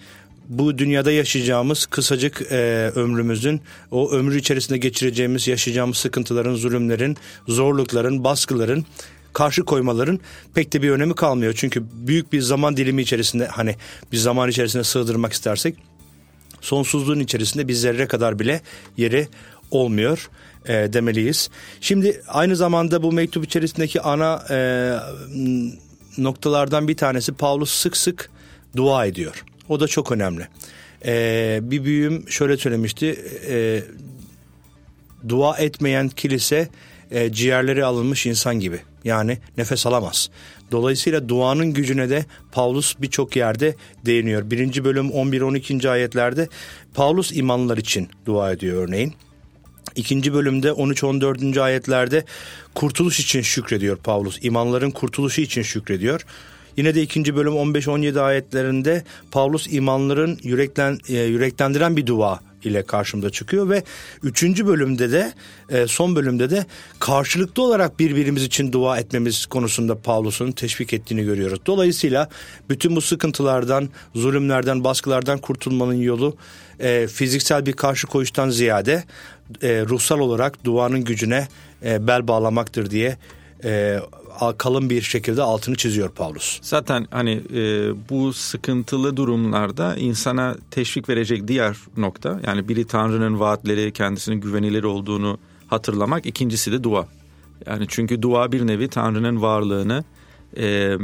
bu 0.48 0.78
dünyada 0.78 1.12
yaşayacağımız 1.12 1.86
kısacık 1.86 2.42
e, 2.52 2.56
ömrümüzün, 2.94 3.60
o 3.90 4.10
ömrü 4.10 4.38
içerisinde 4.38 4.78
geçireceğimiz, 4.78 5.48
yaşayacağımız 5.48 5.96
sıkıntıların, 5.96 6.54
zulümlerin, 6.54 7.16
zorlukların, 7.48 8.24
baskıların 8.24 8.84
karşı 9.32 9.62
koymaların 9.62 10.20
pek 10.54 10.72
de 10.72 10.82
bir 10.82 10.90
önemi 10.90 11.14
kalmıyor. 11.14 11.54
Çünkü 11.56 11.84
büyük 11.92 12.32
bir 12.32 12.40
zaman 12.40 12.76
dilimi 12.76 13.02
içerisinde 13.02 13.46
hani 13.46 13.76
bir 14.12 14.16
zaman 14.16 14.50
içerisinde 14.50 14.84
sığdırmak 14.84 15.32
istersek 15.32 15.76
sonsuzluğun 16.60 17.20
içerisinde 17.20 17.68
bir 17.68 17.72
zerre 17.72 18.06
kadar 18.06 18.38
bile 18.38 18.60
yeri 18.96 19.28
olmuyor 19.70 20.30
e, 20.68 20.92
demeliyiz. 20.92 21.50
Şimdi 21.80 22.22
aynı 22.28 22.56
zamanda 22.56 23.02
bu 23.02 23.12
mektup 23.12 23.44
içerisindeki 23.44 24.00
ana 24.00 24.44
e, 24.50 24.58
noktalardan 26.18 26.88
bir 26.88 26.96
tanesi 26.96 27.32
Paulus 27.32 27.70
sık 27.70 27.96
sık 27.96 28.30
dua 28.76 29.06
ediyor. 29.06 29.44
O 29.68 29.80
da 29.80 29.88
çok 29.88 30.12
önemli. 30.12 30.48
E, 31.06 31.58
bir 31.62 31.84
büyüğüm 31.84 32.30
şöyle 32.30 32.56
söylemişti. 32.56 33.24
E, 33.48 33.82
dua 35.28 35.56
etmeyen 35.56 36.08
kilise 36.08 36.68
e, 37.10 37.32
ciğerleri 37.32 37.84
alınmış 37.84 38.26
insan 38.26 38.60
gibi. 38.60 38.80
Yani 39.04 39.38
nefes 39.58 39.86
alamaz. 39.86 40.30
Dolayısıyla 40.72 41.28
duanın 41.28 41.72
gücüne 41.72 42.10
de 42.10 42.24
Paulus 42.52 42.94
birçok 43.00 43.36
yerde 43.36 43.74
değiniyor. 44.06 44.50
Birinci 44.50 44.84
bölüm 44.84 45.08
11-12. 45.08 45.88
ayetlerde 45.88 46.48
Paulus 46.94 47.32
imanlar 47.32 47.78
için 47.78 48.08
dua 48.26 48.52
ediyor 48.52 48.88
örneğin. 48.88 49.14
İkinci 49.96 50.34
bölümde 50.34 50.68
13-14. 50.68 51.60
ayetlerde 51.60 52.24
kurtuluş 52.74 53.20
için 53.20 53.42
şükrediyor 53.42 53.96
Paulus. 53.96 54.38
İmanların 54.42 54.90
kurtuluşu 54.90 55.40
için 55.40 55.62
şükrediyor. 55.62 56.24
Yine 56.76 56.94
de 56.94 57.02
ikinci 57.02 57.36
bölüm 57.36 57.52
15-17 57.52 58.20
ayetlerinde 58.20 59.04
Paulus 59.30 59.66
imanların 59.70 60.38
yüreklen, 60.42 60.98
e, 61.08 61.18
yüreklendiren 61.18 61.96
bir 61.96 62.06
dua 62.06 62.40
ile 62.64 62.82
karşımda 62.82 63.30
çıkıyor 63.30 63.68
ve 63.68 63.82
üçüncü 64.22 64.66
bölümde 64.66 65.12
de 65.12 65.32
e, 65.68 65.86
son 65.86 66.16
bölümde 66.16 66.50
de 66.50 66.66
karşılıklı 67.00 67.62
olarak 67.62 67.98
birbirimiz 67.98 68.44
için 68.44 68.72
dua 68.72 68.98
etmemiz 68.98 69.46
konusunda 69.46 69.98
Paulus'un 69.98 70.52
teşvik 70.52 70.92
ettiğini 70.92 71.24
görüyoruz. 71.24 71.58
Dolayısıyla 71.66 72.28
bütün 72.68 72.96
bu 72.96 73.00
sıkıntılardan, 73.00 73.88
zulümlerden, 74.14 74.84
baskılardan 74.84 75.38
kurtulmanın 75.38 75.94
yolu 75.94 76.36
e, 76.80 77.06
fiziksel 77.06 77.66
bir 77.66 77.72
karşı 77.72 78.06
koyuştan 78.06 78.50
ziyade 78.50 79.04
e, 79.62 79.84
ruhsal 79.88 80.20
olarak 80.20 80.64
duanın 80.64 81.04
gücüne 81.04 81.48
e, 81.84 82.06
bel 82.06 82.28
bağlamaktır 82.28 82.90
diye 82.90 83.16
e, 83.64 83.98
kalın 84.58 84.90
bir 84.90 85.02
şekilde 85.02 85.42
altını 85.42 85.76
çiziyor 85.76 86.10
Paulus. 86.10 86.58
Zaten 86.62 87.06
hani 87.10 87.42
e, 87.54 87.92
bu 88.10 88.32
sıkıntılı 88.32 89.16
durumlarda 89.16 89.96
insana 89.96 90.56
teşvik 90.70 91.08
verecek 91.08 91.48
diğer 91.48 91.76
nokta 91.96 92.40
yani 92.46 92.68
biri 92.68 92.86
Tanrı'nın 92.86 93.40
vaatleri 93.40 93.92
kendisinin 93.92 94.40
güvenilir 94.40 94.84
olduğunu 94.84 95.38
hatırlamak 95.66 96.26
ikincisi 96.26 96.72
de 96.72 96.84
dua. 96.84 97.06
Yani 97.66 97.86
çünkü 97.88 98.22
dua 98.22 98.52
bir 98.52 98.66
nevi 98.66 98.88
Tanrı'nın 98.88 99.42
varlığını 99.42 100.04
e, 100.56 100.96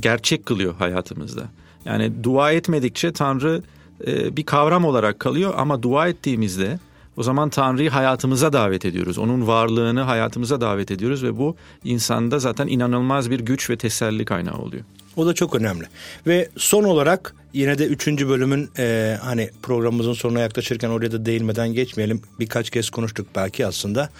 gerçek 0.00 0.46
kılıyor 0.46 0.74
hayatımızda. 0.74 1.42
Yani 1.84 2.24
dua 2.24 2.52
etmedikçe 2.52 3.12
Tanrı 3.12 3.62
e, 4.06 4.36
bir 4.36 4.42
kavram 4.42 4.84
olarak 4.84 5.20
kalıyor 5.20 5.54
ama 5.56 5.82
dua 5.82 6.08
ettiğimizde 6.08 6.78
o 7.20 7.22
zaman 7.22 7.50
Tanrı'yı 7.50 7.90
hayatımıza 7.90 8.52
davet 8.52 8.84
ediyoruz. 8.84 9.18
Onun 9.18 9.46
varlığını 9.46 10.00
hayatımıza 10.00 10.60
davet 10.60 10.90
ediyoruz 10.90 11.22
ve 11.22 11.38
bu 11.38 11.56
insanda 11.84 12.38
zaten 12.38 12.66
inanılmaz 12.66 13.30
bir 13.30 13.40
güç 13.40 13.70
ve 13.70 13.76
teselli 13.76 14.24
kaynağı 14.24 14.58
oluyor. 14.58 14.84
O 15.16 15.26
da 15.26 15.34
çok 15.34 15.54
önemli. 15.54 15.84
Ve 16.26 16.48
son 16.56 16.84
olarak 16.84 17.34
yine 17.52 17.78
de 17.78 17.86
üçüncü 17.86 18.28
bölümün 18.28 18.70
e, 18.78 19.18
hani 19.22 19.50
programımızın 19.62 20.12
sonuna 20.12 20.40
yaklaşırken 20.40 20.88
oraya 20.88 21.12
da 21.12 21.26
değinmeden 21.26 21.68
geçmeyelim. 21.74 22.22
Birkaç 22.40 22.70
kez 22.70 22.90
konuştuk 22.90 23.26
belki 23.36 23.66
aslında. 23.66 24.10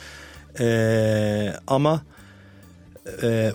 E, 0.60 1.54
ama 1.66 2.02
e, 3.22 3.52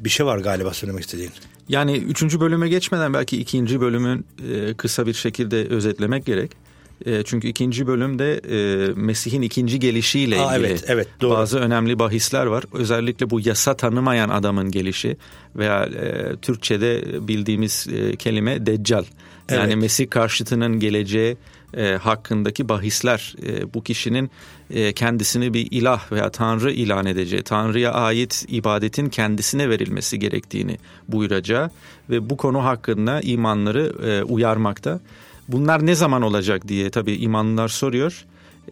bir 0.00 0.10
şey 0.10 0.26
var 0.26 0.38
galiba 0.38 0.74
söylemek 0.74 1.04
istediğin. 1.04 1.32
Yani 1.68 1.96
üçüncü 1.96 2.40
bölüme 2.40 2.68
geçmeden 2.68 3.14
belki 3.14 3.36
ikinci 3.36 3.80
bölümün 3.80 4.26
e, 4.52 4.74
kısa 4.74 5.06
bir 5.06 5.14
şekilde 5.14 5.68
özetlemek 5.68 6.26
gerek. 6.26 6.65
E, 7.06 7.22
çünkü 7.22 7.48
ikinci 7.48 7.86
bölümde 7.86 8.34
e, 8.34 8.92
Mesih'in 8.96 9.42
ikinci 9.42 9.78
gelişiyle 9.78 10.36
ilgili 10.36 10.66
evet, 10.66 10.84
evet, 10.86 11.08
doğru. 11.20 11.30
bazı 11.30 11.58
önemli 11.58 11.98
bahisler 11.98 12.46
var. 12.46 12.64
Özellikle 12.72 13.30
bu 13.30 13.40
yasa 13.40 13.76
tanımayan 13.76 14.28
adamın 14.28 14.70
gelişi 14.70 15.16
veya 15.56 15.84
e, 15.84 16.36
Türkçe'de 16.36 17.04
bildiğimiz 17.28 17.86
e, 17.92 18.16
kelime 18.16 18.66
deccal. 18.66 19.04
Yani 19.50 19.66
evet. 19.66 19.76
Mesih 19.76 20.10
karşıtının 20.10 20.80
geleceği 20.80 21.36
e, 21.76 21.96
hakkındaki 22.02 22.68
bahisler 22.68 23.34
e, 23.46 23.74
bu 23.74 23.82
kişinin 23.82 24.30
e, 24.70 24.92
kendisini 24.92 25.54
bir 25.54 25.68
ilah 25.70 26.12
veya 26.12 26.30
tanrı 26.30 26.72
ilan 26.72 27.06
edeceği, 27.06 27.42
tanrıya 27.42 27.92
ait 27.92 28.44
ibadetin 28.48 29.08
kendisine 29.08 29.70
verilmesi 29.70 30.18
gerektiğini 30.18 30.78
buyuracağı 31.08 31.70
ve 32.10 32.30
bu 32.30 32.36
konu 32.36 32.64
hakkında 32.64 33.20
imanları 33.20 33.92
e, 34.06 34.22
uyarmakta. 34.22 35.00
Bunlar 35.48 35.86
ne 35.86 35.94
zaman 35.94 36.22
olacak 36.22 36.68
diye 36.68 36.90
tabii 36.90 37.14
imanlılar 37.14 37.68
soruyor. 37.68 38.24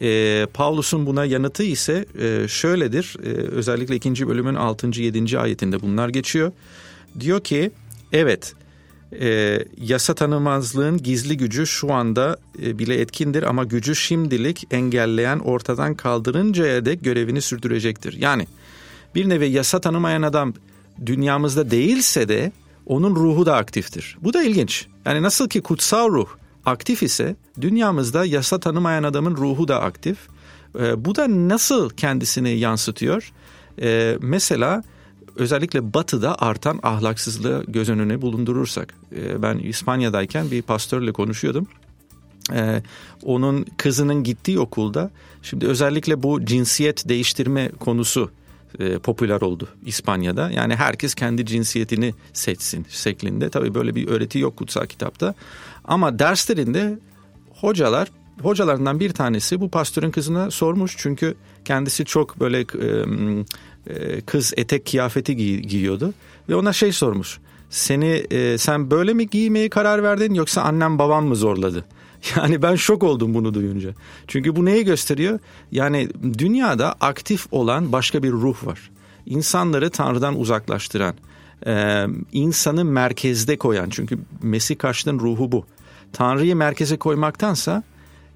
E, 0.02 0.46
Paulus'un 0.54 1.06
buna 1.06 1.24
yanıtı 1.24 1.62
ise 1.62 2.06
e, 2.20 2.48
şöyledir. 2.48 3.16
E, 3.24 3.28
özellikle 3.28 3.96
ikinci 3.96 4.28
bölümün 4.28 4.54
6. 4.54 5.02
7. 5.02 5.38
ayetinde 5.38 5.82
bunlar 5.82 6.08
geçiyor. 6.08 6.52
Diyor 7.20 7.40
ki 7.40 7.70
evet 8.12 8.54
e, 9.20 9.58
yasa 9.80 10.14
tanımazlığın 10.14 10.98
gizli 10.98 11.36
gücü 11.36 11.66
şu 11.66 11.92
anda 11.92 12.36
e, 12.62 12.78
bile 12.78 13.00
etkindir 13.00 13.42
ama 13.42 13.64
gücü 13.64 13.96
şimdilik 13.96 14.66
engelleyen 14.70 15.38
ortadan 15.38 15.94
kaldırıncaya 15.94 16.84
dek 16.84 17.04
görevini 17.04 17.40
sürdürecektir. 17.40 18.12
Yani 18.12 18.46
bir 19.14 19.28
nevi 19.28 19.50
yasa 19.50 19.80
tanımayan 19.80 20.22
adam 20.22 20.54
dünyamızda 21.06 21.70
değilse 21.70 22.28
de 22.28 22.52
onun 22.86 23.16
ruhu 23.16 23.46
da 23.46 23.56
aktiftir. 23.56 24.16
Bu 24.22 24.32
da 24.32 24.42
ilginç. 24.42 24.86
Yani 25.06 25.22
nasıl 25.22 25.48
ki 25.48 25.60
kutsal 25.60 26.08
ruh 26.08 26.28
aktif 26.66 27.02
ise 27.02 27.36
dünyamızda 27.60 28.24
yasa 28.24 28.60
tanımayan 28.60 29.02
adamın 29.02 29.36
ruhu 29.36 29.68
da 29.68 29.80
aktif. 29.80 30.18
E, 30.78 31.04
bu 31.04 31.16
da 31.16 31.26
nasıl 31.48 31.90
kendisini 31.90 32.50
yansıtıyor? 32.50 33.32
E, 33.82 34.18
mesela 34.20 34.82
özellikle 35.36 35.94
batıda 35.94 36.42
artan 36.42 36.80
ahlaksızlığı 36.82 37.64
göz 37.68 37.88
önüne 37.88 38.22
bulundurursak. 38.22 38.94
E, 39.16 39.42
ben 39.42 39.58
İspanya'dayken 39.58 40.50
bir 40.50 40.62
pastörle 40.62 41.12
konuşuyordum. 41.12 41.68
Ee, 42.52 42.82
onun 43.22 43.66
kızının 43.76 44.24
gittiği 44.24 44.58
okulda 44.58 45.10
şimdi 45.42 45.66
özellikle 45.66 46.22
bu 46.22 46.44
cinsiyet 46.44 47.08
değiştirme 47.08 47.68
konusu 47.68 48.30
e, 48.78 48.98
popüler 48.98 49.40
oldu 49.40 49.68
İspanya'da. 49.86 50.50
Yani 50.50 50.76
herkes 50.76 51.14
kendi 51.14 51.46
cinsiyetini 51.46 52.14
seçsin 52.32 52.86
şeklinde. 52.88 53.50
Tabii 53.50 53.74
böyle 53.74 53.94
bir 53.94 54.08
öğreti 54.08 54.38
yok 54.38 54.56
kutsal 54.56 54.86
kitapta. 54.86 55.34
Ama 55.84 56.18
derslerinde 56.18 56.98
hocalar 57.50 58.08
hocalarından 58.42 59.00
bir 59.00 59.10
tanesi 59.10 59.60
bu 59.60 59.70
pastörün 59.70 60.10
kızına 60.10 60.50
sormuş 60.50 60.94
çünkü 60.98 61.34
kendisi 61.64 62.04
çok 62.04 62.40
böyle 62.40 62.60
e, 62.60 64.20
kız 64.20 64.52
etek 64.56 64.86
kıyafeti 64.86 65.36
giy, 65.36 65.58
giyiyordu 65.58 66.14
ve 66.48 66.54
ona 66.54 66.72
şey 66.72 66.92
sormuş. 66.92 67.38
Seni 67.70 68.24
e, 68.30 68.58
sen 68.58 68.90
böyle 68.90 69.14
mi 69.14 69.26
giymeye 69.26 69.68
karar 69.68 70.02
verdin 70.02 70.34
yoksa 70.34 70.62
annem 70.62 70.98
babam 70.98 71.26
mı 71.26 71.36
zorladı? 71.36 71.84
Yani 72.36 72.62
ben 72.62 72.74
şok 72.74 73.02
oldum 73.02 73.34
bunu 73.34 73.54
duyunca. 73.54 73.90
Çünkü 74.26 74.56
bu 74.56 74.64
neyi 74.64 74.84
gösteriyor? 74.84 75.38
Yani 75.72 76.08
dünyada 76.38 76.92
aktif 77.00 77.46
olan 77.50 77.92
başka 77.92 78.22
bir 78.22 78.32
ruh 78.32 78.66
var. 78.66 78.90
İnsanları 79.26 79.90
Tanrı'dan 79.90 80.38
uzaklaştıran, 80.38 81.14
insanı 82.32 82.84
merkezde 82.84 83.58
koyan. 83.58 83.90
Çünkü 83.90 84.18
Mesih 84.42 84.78
karşıtın 84.78 85.18
ruhu 85.18 85.52
bu. 85.52 85.66
Tanrı'yı 86.14 86.56
merkeze 86.56 86.96
koymaktansa 86.96 87.82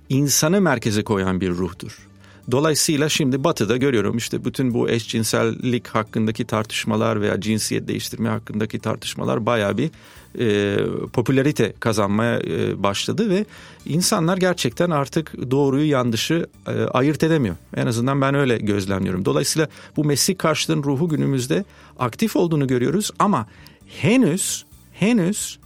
insanı 0.08 0.60
merkeze 0.60 1.04
koyan 1.04 1.40
bir 1.40 1.50
ruhtur. 1.50 2.08
Dolayısıyla 2.50 3.08
şimdi 3.08 3.44
batıda 3.44 3.76
görüyorum 3.76 4.16
işte 4.16 4.44
bütün 4.44 4.74
bu 4.74 4.90
eşcinsellik 4.90 5.88
hakkındaki 5.88 6.44
tartışmalar 6.44 7.20
veya 7.20 7.40
cinsiyet 7.40 7.88
değiştirme 7.88 8.28
hakkındaki 8.28 8.78
tartışmalar 8.78 9.46
baya 9.46 9.78
bir 9.78 9.90
e, 10.38 10.78
popülarite 11.12 11.72
kazanmaya 11.80 12.40
e, 12.40 12.82
başladı 12.82 13.30
ve 13.30 13.44
insanlar 13.86 14.36
gerçekten 14.36 14.90
artık 14.90 15.50
doğruyu 15.50 15.90
yanlışı 15.90 16.46
e, 16.66 16.72
ayırt 16.72 17.22
edemiyor. 17.22 17.56
En 17.76 17.86
azından 17.86 18.20
ben 18.20 18.34
öyle 18.34 18.58
gözlemliyorum. 18.58 19.24
Dolayısıyla 19.24 19.68
bu 19.96 20.04
Mesih 20.04 20.38
karşıtının 20.38 20.82
ruhu 20.82 21.08
günümüzde 21.08 21.64
aktif 21.98 22.36
olduğunu 22.36 22.66
görüyoruz 22.66 23.10
ama 23.18 23.46
henüz 23.86 24.64
henüz 24.92 25.58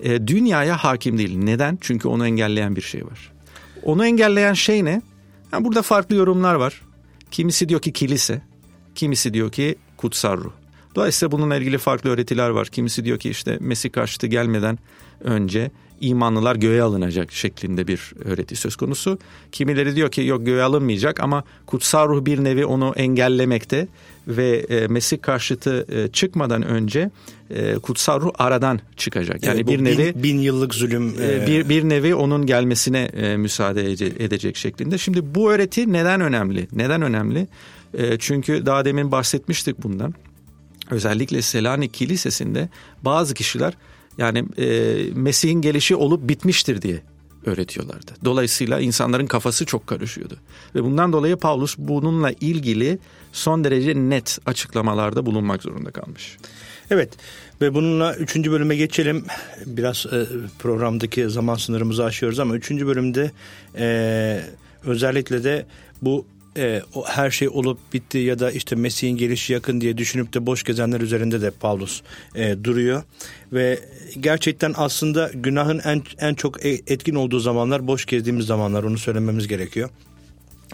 e, 0.00 0.26
dünyaya 0.26 0.76
hakim 0.76 1.18
değil. 1.18 1.38
Neden? 1.38 1.78
Çünkü 1.80 2.08
onu 2.08 2.26
engelleyen 2.26 2.76
bir 2.76 2.80
şey 2.80 3.06
var. 3.06 3.32
Onu 3.82 4.06
engelleyen 4.06 4.54
şey 4.54 4.84
ne? 4.84 5.02
Yani 5.52 5.64
burada 5.64 5.82
farklı 5.82 6.16
yorumlar 6.16 6.54
var. 6.54 6.82
Kimisi 7.30 7.68
diyor 7.68 7.80
ki 7.82 7.92
kilise, 7.92 8.42
kimisi 8.94 9.34
diyor 9.34 9.52
ki 9.52 9.76
kutsal 9.96 10.36
ruh. 10.36 10.52
Dolayısıyla 10.98 11.32
bununla 11.32 11.56
ilgili 11.56 11.78
farklı 11.78 12.10
öğretiler 12.10 12.48
var. 12.50 12.66
Kimisi 12.68 13.04
diyor 13.04 13.18
ki 13.18 13.30
işte 13.30 13.56
Mesih 13.60 13.92
karşıtı 13.92 14.26
gelmeden 14.26 14.78
önce 15.20 15.70
imanlılar 16.00 16.56
göğe 16.56 16.82
alınacak 16.82 17.32
şeklinde 17.32 17.86
bir 17.86 18.12
öğreti 18.24 18.56
söz 18.56 18.76
konusu. 18.76 19.18
Kimileri 19.52 19.96
diyor 19.96 20.10
ki 20.10 20.22
yok 20.22 20.46
göğe 20.46 20.62
alınmayacak 20.62 21.20
ama 21.20 21.44
kutsal 21.66 22.08
ruh 22.08 22.24
bir 22.24 22.44
nevi 22.44 22.64
onu 22.66 22.92
engellemekte 22.96 23.88
ve 24.28 24.58
e, 24.58 24.86
Mesih 24.86 25.22
karşıtı 25.22 25.86
e, 25.92 26.08
çıkmadan 26.12 26.62
önce 26.62 27.10
e, 27.50 27.74
kutsal 27.74 28.20
ruh 28.20 28.30
aradan 28.38 28.80
çıkacak. 28.96 29.42
Yani 29.44 29.56
Evet, 29.56 29.68
bir 29.68 29.84
nevi 29.84 30.14
bin, 30.14 30.22
bin 30.22 30.38
yıllık 30.38 30.74
zulüm. 30.74 31.14
e, 31.20 31.34
e, 31.34 31.46
bir 31.46 31.68
bir 31.68 31.88
nevi 31.88 32.14
onun 32.14 32.46
gelmesine 32.46 32.98
e, 33.00 33.36
müsaade 33.36 33.92
ede- 33.92 34.24
edecek 34.24 34.56
şeklinde. 34.56 34.98
Şimdi 34.98 35.34
bu 35.34 35.52
öğreti 35.52 35.92
neden 35.92 36.20
önemli? 36.20 36.68
Neden 36.72 37.02
önemli? 37.02 37.46
E, 37.94 38.18
çünkü 38.18 38.66
daha 38.66 38.84
demin 38.84 39.12
bahsetmiştik 39.12 39.82
bundan. 39.82 40.14
Özellikle 40.90 41.42
Selanik 41.42 41.94
Kilisesi'nde 41.94 42.68
bazı 43.02 43.34
kişiler 43.34 43.74
yani 44.18 44.44
e, 44.58 44.96
Mesih'in 45.14 45.60
gelişi 45.60 45.96
olup 45.96 46.28
bitmiştir 46.28 46.82
diye 46.82 47.02
öğretiyorlardı. 47.46 48.12
Dolayısıyla 48.24 48.80
insanların 48.80 49.26
kafası 49.26 49.66
çok 49.66 49.86
karışıyordu. 49.86 50.36
Ve 50.74 50.84
bundan 50.84 51.12
dolayı 51.12 51.36
Paulus 51.36 51.78
bununla 51.78 52.30
ilgili 52.30 52.98
son 53.32 53.64
derece 53.64 53.94
net 53.94 54.38
açıklamalarda 54.46 55.26
bulunmak 55.26 55.62
zorunda 55.62 55.90
kalmış. 55.90 56.36
Evet 56.90 57.12
ve 57.60 57.74
bununla 57.74 58.14
üçüncü 58.14 58.52
bölüme 58.52 58.76
geçelim. 58.76 59.24
Biraz 59.66 60.06
e, 60.06 60.26
programdaki 60.58 61.30
zaman 61.30 61.54
sınırımızı 61.54 62.04
aşıyoruz 62.04 62.38
ama 62.38 62.56
üçüncü 62.56 62.86
bölümde 62.86 63.30
e, 63.78 64.40
özellikle 64.84 65.44
de 65.44 65.66
bu 66.02 66.26
e, 66.58 66.82
o 66.94 67.04
her 67.06 67.30
şey 67.30 67.48
olup 67.48 67.78
bitti 67.92 68.18
ya 68.18 68.38
da 68.38 68.50
işte 68.50 68.76
Mesih'in 68.76 69.16
gelişi 69.16 69.52
yakın 69.52 69.80
diye 69.80 69.98
düşünüp 69.98 70.34
de 70.34 70.46
boş 70.46 70.62
gezenler 70.62 71.00
üzerinde 71.00 71.40
de 71.42 71.50
Paulus 71.50 72.02
e, 72.34 72.64
duruyor 72.64 73.02
ve 73.52 73.78
gerçekten 74.20 74.74
aslında 74.76 75.30
günahın 75.34 75.80
en 75.84 76.02
en 76.18 76.34
çok 76.34 76.66
e- 76.66 76.80
etkin 76.86 77.14
olduğu 77.14 77.40
zamanlar 77.40 77.86
boş 77.86 78.06
gezdiğimiz 78.06 78.46
zamanlar 78.46 78.82
onu 78.82 78.98
söylememiz 78.98 79.48
gerekiyor. 79.48 79.90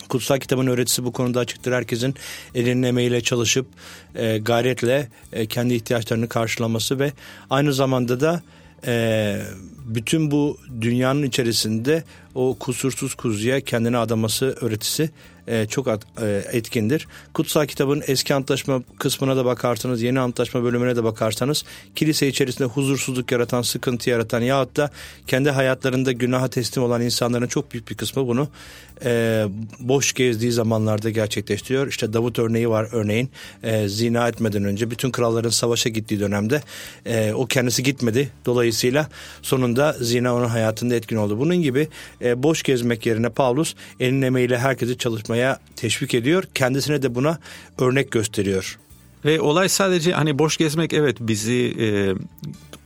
Kutsal 0.09 0.39
kitabın 0.39 0.67
öğretisi 0.67 1.05
bu 1.05 1.13
konuda 1.13 1.41
açıktır. 1.41 1.73
Herkesin 1.73 2.15
elinin 2.55 2.83
emeğiyle 2.83 3.21
çalışıp 3.21 3.67
e, 4.15 4.39
gayretle 4.39 5.09
e, 5.33 5.47
kendi 5.47 5.75
ihtiyaçlarını 5.75 6.29
karşılaması 6.29 6.99
ve 6.99 7.13
aynı 7.51 7.73
zamanda 7.73 8.21
da 8.21 8.43
e, 8.87 9.37
bütün 9.85 10.31
bu 10.31 10.59
dünyanın 10.81 11.23
içerisinde 11.23 12.05
o 12.35 12.57
kusursuz 12.61 13.15
kuzuya 13.15 13.61
kendini 13.61 13.97
adaması 13.97 14.57
öğretisi 14.61 15.11
e, 15.49 15.67
çok 15.67 15.89
at- 15.89 16.07
e, 16.23 16.45
etkindir. 16.53 17.09
Kutsal 17.35 17.67
kitabın 17.67 18.03
eski 18.07 18.35
antlaşma 18.35 18.83
kısmına 18.99 19.37
da 19.37 19.45
bakarsanız, 19.45 20.03
yeni 20.03 20.21
antlaşma 20.21 20.65
bölümüne 20.65 20.97
de 20.97 21.05
bakarsanız 21.05 21.65
kilise 21.95 22.29
içerisinde 22.29 22.69
huzursuzluk 22.69 23.33
yaratan, 23.33 23.63
sıkıntı 23.63 24.11
yaratan 24.11 24.41
yahut 24.41 24.77
da 24.77 24.91
kendi 25.27 25.51
hayatlarında 25.51 26.13
günaha 26.13 26.49
teslim 26.49 26.85
olan 26.85 27.03
insanların 27.03 27.47
çok 27.47 27.73
büyük 27.73 27.91
bir 27.91 27.95
kısmı 27.95 28.27
bunu 28.27 28.49
e, 29.05 29.45
boş 29.81 30.13
gezdiği 30.13 30.53
zamanlarda 30.53 31.11
gerçekleştiriyor. 31.11 31.87
İşte 31.89 32.13
Davut 32.13 32.39
örneği 32.39 32.69
var 32.69 32.89
örneğin 32.93 33.31
e, 33.63 33.89
zina 33.89 34.29
etmeden 34.29 34.65
önce 34.65 34.91
bütün 34.91 35.11
kralların 35.11 35.51
savaşa 35.51 35.89
gittiği 35.89 36.21
dönemde 36.21 36.63
e, 37.07 37.33
o 37.33 37.47
kendisi 37.47 37.83
gitmedi. 37.83 38.31
Dolayısıyla 38.47 39.09
sonunda 39.43 39.97
zina 40.01 40.35
onun 40.35 40.49
hayatında 40.49 40.95
etkin 40.95 41.17
oldu. 41.17 41.39
Bunun 41.39 41.57
gibi 41.57 41.89
e, 42.23 42.43
boş 42.43 42.63
gezmek 42.63 43.07
yerine 43.07 43.29
Paulus 43.29 43.75
elin 44.01 44.23
emeğiyle 44.23 44.59
herkesi 44.59 44.99
çalışmaya 44.99 45.34
teşvik 45.77 46.15
ediyor. 46.15 46.45
Kendisine 46.55 47.03
de 47.03 47.15
buna 47.15 47.39
örnek 47.79 48.11
gösteriyor. 48.11 48.79
Ve 49.25 49.41
olay 49.41 49.69
sadece 49.69 50.13
hani 50.13 50.39
boş 50.39 50.57
gezmek 50.57 50.93
evet 50.93 51.17
bizi 51.21 51.75
e, 51.81 51.87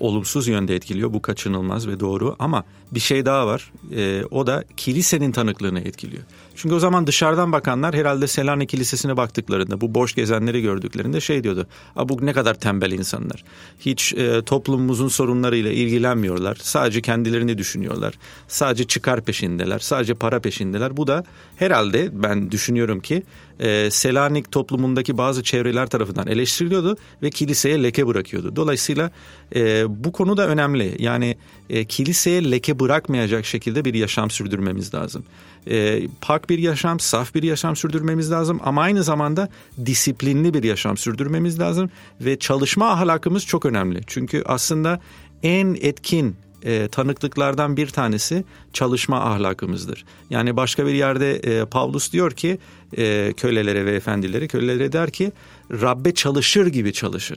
olumsuz 0.01 0.49
yönde 0.49 0.75
etkiliyor. 0.75 1.13
Bu 1.13 1.23
kaçınılmaz 1.23 1.89
ve 1.89 2.01
doğru 2.01 2.37
ama 2.39 2.65
bir 2.93 3.01
şey 3.01 3.27
daha 3.27 3.47
var. 3.47 3.73
E, 3.97 4.25
o 4.31 4.47
da 4.47 4.65
kilisenin 4.77 5.33
tanıklığını 5.33 5.81
etkiliyor. 5.81 6.23
Çünkü 6.59 6.75
o 6.75 6.79
zaman 6.79 7.07
dışarıdan 7.07 7.53
bakanlar 7.53 7.95
herhalde 7.95 8.27
Selanik 8.27 8.69
Kilisesi'ne 8.69 9.17
baktıklarında 9.17 9.81
bu 9.81 9.95
boş 9.95 10.15
gezenleri 10.15 10.63
gördüklerinde 10.63 11.21
şey 11.21 11.45
diyordu. 11.45 11.67
A 11.97 12.09
bu 12.09 12.27
ne 12.27 12.33
kadar 12.33 12.55
tembel 12.55 12.93
insanlar. 12.93 13.45
Hiç 13.81 14.13
e, 14.13 14.43
toplumumuzun 14.43 15.09
sorunlarıyla 15.09 15.73
ilgilenmiyorlar. 15.73 16.59
Sadece 16.63 17.03
kendilerini 17.03 17.59
düşünüyorlar. 17.59 18.15
Sadece 18.49 18.85
çıkar 18.85 19.25
peşindeler. 19.25 19.79
Sadece 19.79 20.15
para 20.15 20.41
peşindeler. 20.41 20.97
Bu 20.97 21.07
da 21.07 21.25
herhalde 21.57 22.09
ben 22.13 22.51
düşünüyorum 22.51 23.01
ki 23.01 23.23
e, 23.61 23.91
Selanik 23.91 24.53
toplumundaki 24.53 25.19
bazı 25.19 25.43
çevreler 25.43 25.87
tarafından 25.87 26.27
eleştiriliyordu 26.27 26.97
ve 27.23 27.31
kiliseye 27.31 27.83
leke 27.83 28.07
bırakıyordu. 28.07 28.57
Dolayısıyla 28.57 29.11
e, 29.55 29.85
bu 30.05 30.13
konu 30.13 30.37
da 30.37 30.49
önemli. 30.49 30.97
Yani 30.99 31.37
e, 31.71 31.85
kiliseye 31.85 32.51
leke 32.51 32.79
bırakmayacak 32.79 33.47
şekilde 33.47 33.85
bir 33.85 33.95
yaşam 33.95 34.31
sürdürmemiz 34.31 34.95
lazım. 34.95 35.25
E, 35.71 36.03
bir 36.49 36.59
yaşam, 36.59 37.01
saf 37.01 37.35
bir 37.35 37.43
yaşam 37.43 37.77
sürdürmemiz 37.77 38.31
lazım 38.31 38.61
ama 38.65 38.83
aynı 38.83 39.05
zamanda 39.05 39.49
disiplinli 39.87 40.55
bir 40.55 40.63
yaşam 40.63 40.97
sürdürmemiz 40.97 41.61
lazım 41.61 41.91
ve 42.21 42.39
çalışma 42.39 42.91
ahlakımız 42.91 43.47
çok 43.47 43.67
önemli. 43.67 44.01
Çünkü 44.07 44.43
aslında 44.47 45.01
en 45.43 45.77
etkin 45.81 46.37
e, 46.63 46.89
tanıklıklardan 46.89 47.77
bir 47.77 47.87
tanesi 47.87 48.45
çalışma 48.73 49.25
ahlakımızdır. 49.25 50.05
Yani 50.31 50.57
başka 50.57 50.87
bir 50.87 50.95
yerde 50.95 51.37
e, 51.37 51.65
Pavlus 51.65 52.13
diyor 52.13 52.31
ki 52.31 52.59
e, 52.97 53.33
kölelere 53.37 53.87
ve 53.87 53.95
efendilere 53.95 54.49
kölelere 54.49 54.93
der 54.93 55.11
ki 55.11 55.33
Rabbe 55.71 56.15
çalışır 56.15 56.67
gibi 56.67 56.93
çalışın. 56.93 57.37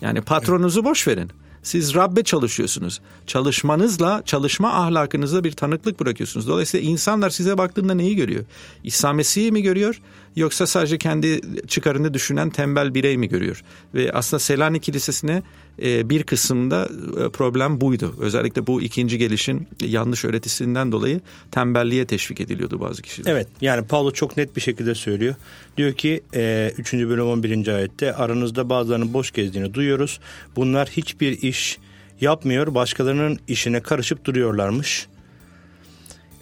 Yani 0.00 0.20
patronunuzu 0.20 0.84
boş 0.84 1.08
verin. 1.08 1.30
Siz 1.62 1.94
Rabbe 1.94 2.22
çalışıyorsunuz. 2.22 3.00
Çalışmanızla, 3.26 4.22
çalışma 4.26 4.72
ahlakınızla 4.72 5.44
bir 5.44 5.52
tanıklık 5.52 6.00
bırakıyorsunuz. 6.00 6.48
Dolayısıyla 6.48 6.90
insanlar 6.90 7.30
size 7.30 7.58
baktığında 7.58 7.94
neyi 7.94 8.16
görüyor? 8.16 8.44
İsa 8.84 9.12
Mesih'i 9.12 9.52
mi 9.52 9.62
görüyor? 9.62 10.00
Yoksa 10.36 10.66
sadece 10.66 10.98
kendi 10.98 11.40
çıkarını 11.66 12.14
düşünen 12.14 12.50
tembel 12.50 12.94
birey 12.94 13.16
mi 13.16 13.28
görüyor? 13.28 13.62
Ve 13.94 14.12
aslında 14.12 14.40
Selanik 14.40 14.82
Kilisesi'ne 14.82 15.42
e, 15.82 16.10
bir 16.10 16.22
kısımda 16.22 16.88
e, 17.24 17.28
problem 17.28 17.80
buydu. 17.80 18.14
Özellikle 18.20 18.66
bu 18.66 18.82
ikinci 18.82 19.18
gelişin 19.18 19.68
yanlış 19.80 20.24
öğretisinden 20.24 20.92
dolayı 20.92 21.20
tembelliğe 21.50 22.06
teşvik 22.06 22.40
ediliyordu 22.40 22.80
bazı 22.80 23.02
kişiler. 23.02 23.32
Evet 23.32 23.48
yani 23.60 23.86
Paulo 23.86 24.10
çok 24.10 24.36
net 24.36 24.56
bir 24.56 24.60
şekilde 24.60 24.94
söylüyor. 24.94 25.34
Diyor 25.76 25.92
ki 25.92 26.20
e, 26.34 26.72
3. 26.78 26.92
bölüm 26.92 27.26
11. 27.26 27.68
ayette 27.68 28.14
aranızda 28.14 28.68
bazılarının 28.68 29.14
boş 29.14 29.30
gezdiğini 29.30 29.74
duyuyoruz. 29.74 30.20
Bunlar 30.56 30.88
hiçbir 30.88 31.42
iş 31.42 31.78
yapmıyor 32.20 32.74
başkalarının 32.74 33.38
işine 33.48 33.80
karışıp 33.80 34.24
duruyorlarmış. 34.24 35.06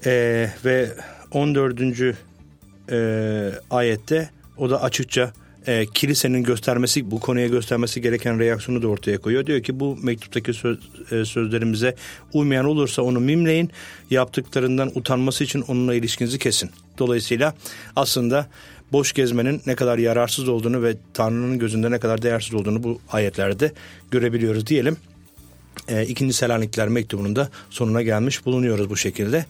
E, 0.06 0.50
ve 0.64 0.90
14. 1.30 1.80
E, 2.90 3.52
ayette 3.70 4.30
o 4.56 4.70
da 4.70 4.82
açıkça 4.82 5.32
e, 5.66 5.86
kilisenin 5.86 6.42
göstermesi 6.42 7.10
bu 7.10 7.20
konuya 7.20 7.46
göstermesi 7.46 8.00
gereken 8.00 8.38
reaksiyonu 8.38 8.82
da 8.82 8.88
ortaya 8.88 9.18
koyuyor. 9.18 9.46
Diyor 9.46 9.62
ki 9.62 9.80
bu 9.80 9.96
mektuptaki 10.02 10.52
söz, 10.52 10.78
e, 11.12 11.24
sözlerimize 11.24 11.94
uymayan 12.32 12.64
olursa 12.64 13.02
onu 13.02 13.20
mimleyin. 13.20 13.70
Yaptıklarından 14.10 14.92
utanması 14.94 15.44
için 15.44 15.60
onunla 15.60 15.94
ilişkinizi 15.94 16.38
kesin. 16.38 16.70
Dolayısıyla 16.98 17.54
aslında 17.96 18.46
boş 18.92 19.12
gezmenin 19.12 19.62
ne 19.66 19.74
kadar 19.74 19.98
yararsız 19.98 20.48
olduğunu 20.48 20.82
ve 20.82 20.96
Tanrı'nın 21.14 21.58
gözünde 21.58 21.90
ne 21.90 21.98
kadar 21.98 22.22
değersiz 22.22 22.54
olduğunu 22.54 22.82
bu 22.82 23.00
ayetlerde 23.12 23.72
görebiliyoruz 24.10 24.66
diyelim. 24.66 24.96
E, 25.88 26.06
ikinci 26.06 26.34
Selanikliler 26.34 26.88
mektubunun 26.88 27.36
da 27.36 27.48
sonuna 27.70 28.02
gelmiş 28.02 28.46
bulunuyoruz 28.46 28.90
bu 28.90 28.96
şekilde. 28.96 29.44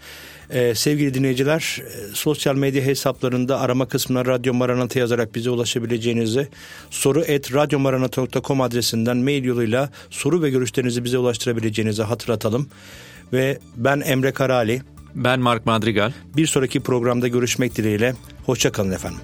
E, 0.51 0.75
sevgili 0.75 1.15
dinleyiciler 1.15 1.83
e, 1.83 2.15
sosyal 2.15 2.55
medya 2.55 2.83
hesaplarında 2.83 3.61
arama 3.61 3.89
kısmına 3.89 4.27
Radyo 4.27 4.55
Maranata 4.55 4.99
yazarak 4.99 5.35
bize 5.35 5.51
ulaşabileceğinizi 5.51 6.49
soru 6.91 7.23
et 7.23 7.55
radyomaranata.com 7.55 8.61
adresinden 8.61 9.17
mail 9.17 9.45
yoluyla 9.45 9.91
soru 10.11 10.43
ve 10.43 10.51
görüşlerinizi 10.51 11.05
bize 11.05 11.19
ulaştırabileceğinizi 11.19 12.03
hatırlatalım. 12.03 12.69
Ve 13.33 13.59
ben 13.77 14.01
Emre 14.01 14.33
Karali. 14.33 14.83
Ben 15.15 15.41
Mark 15.41 15.67
Madrigal. 15.67 16.13
Bir 16.37 16.47
sonraki 16.47 16.81
programda 16.81 17.29
görüşmek 17.29 17.77
dileğiyle. 17.77 18.15
Hoşçakalın 18.47 18.93
efendim. 18.93 19.21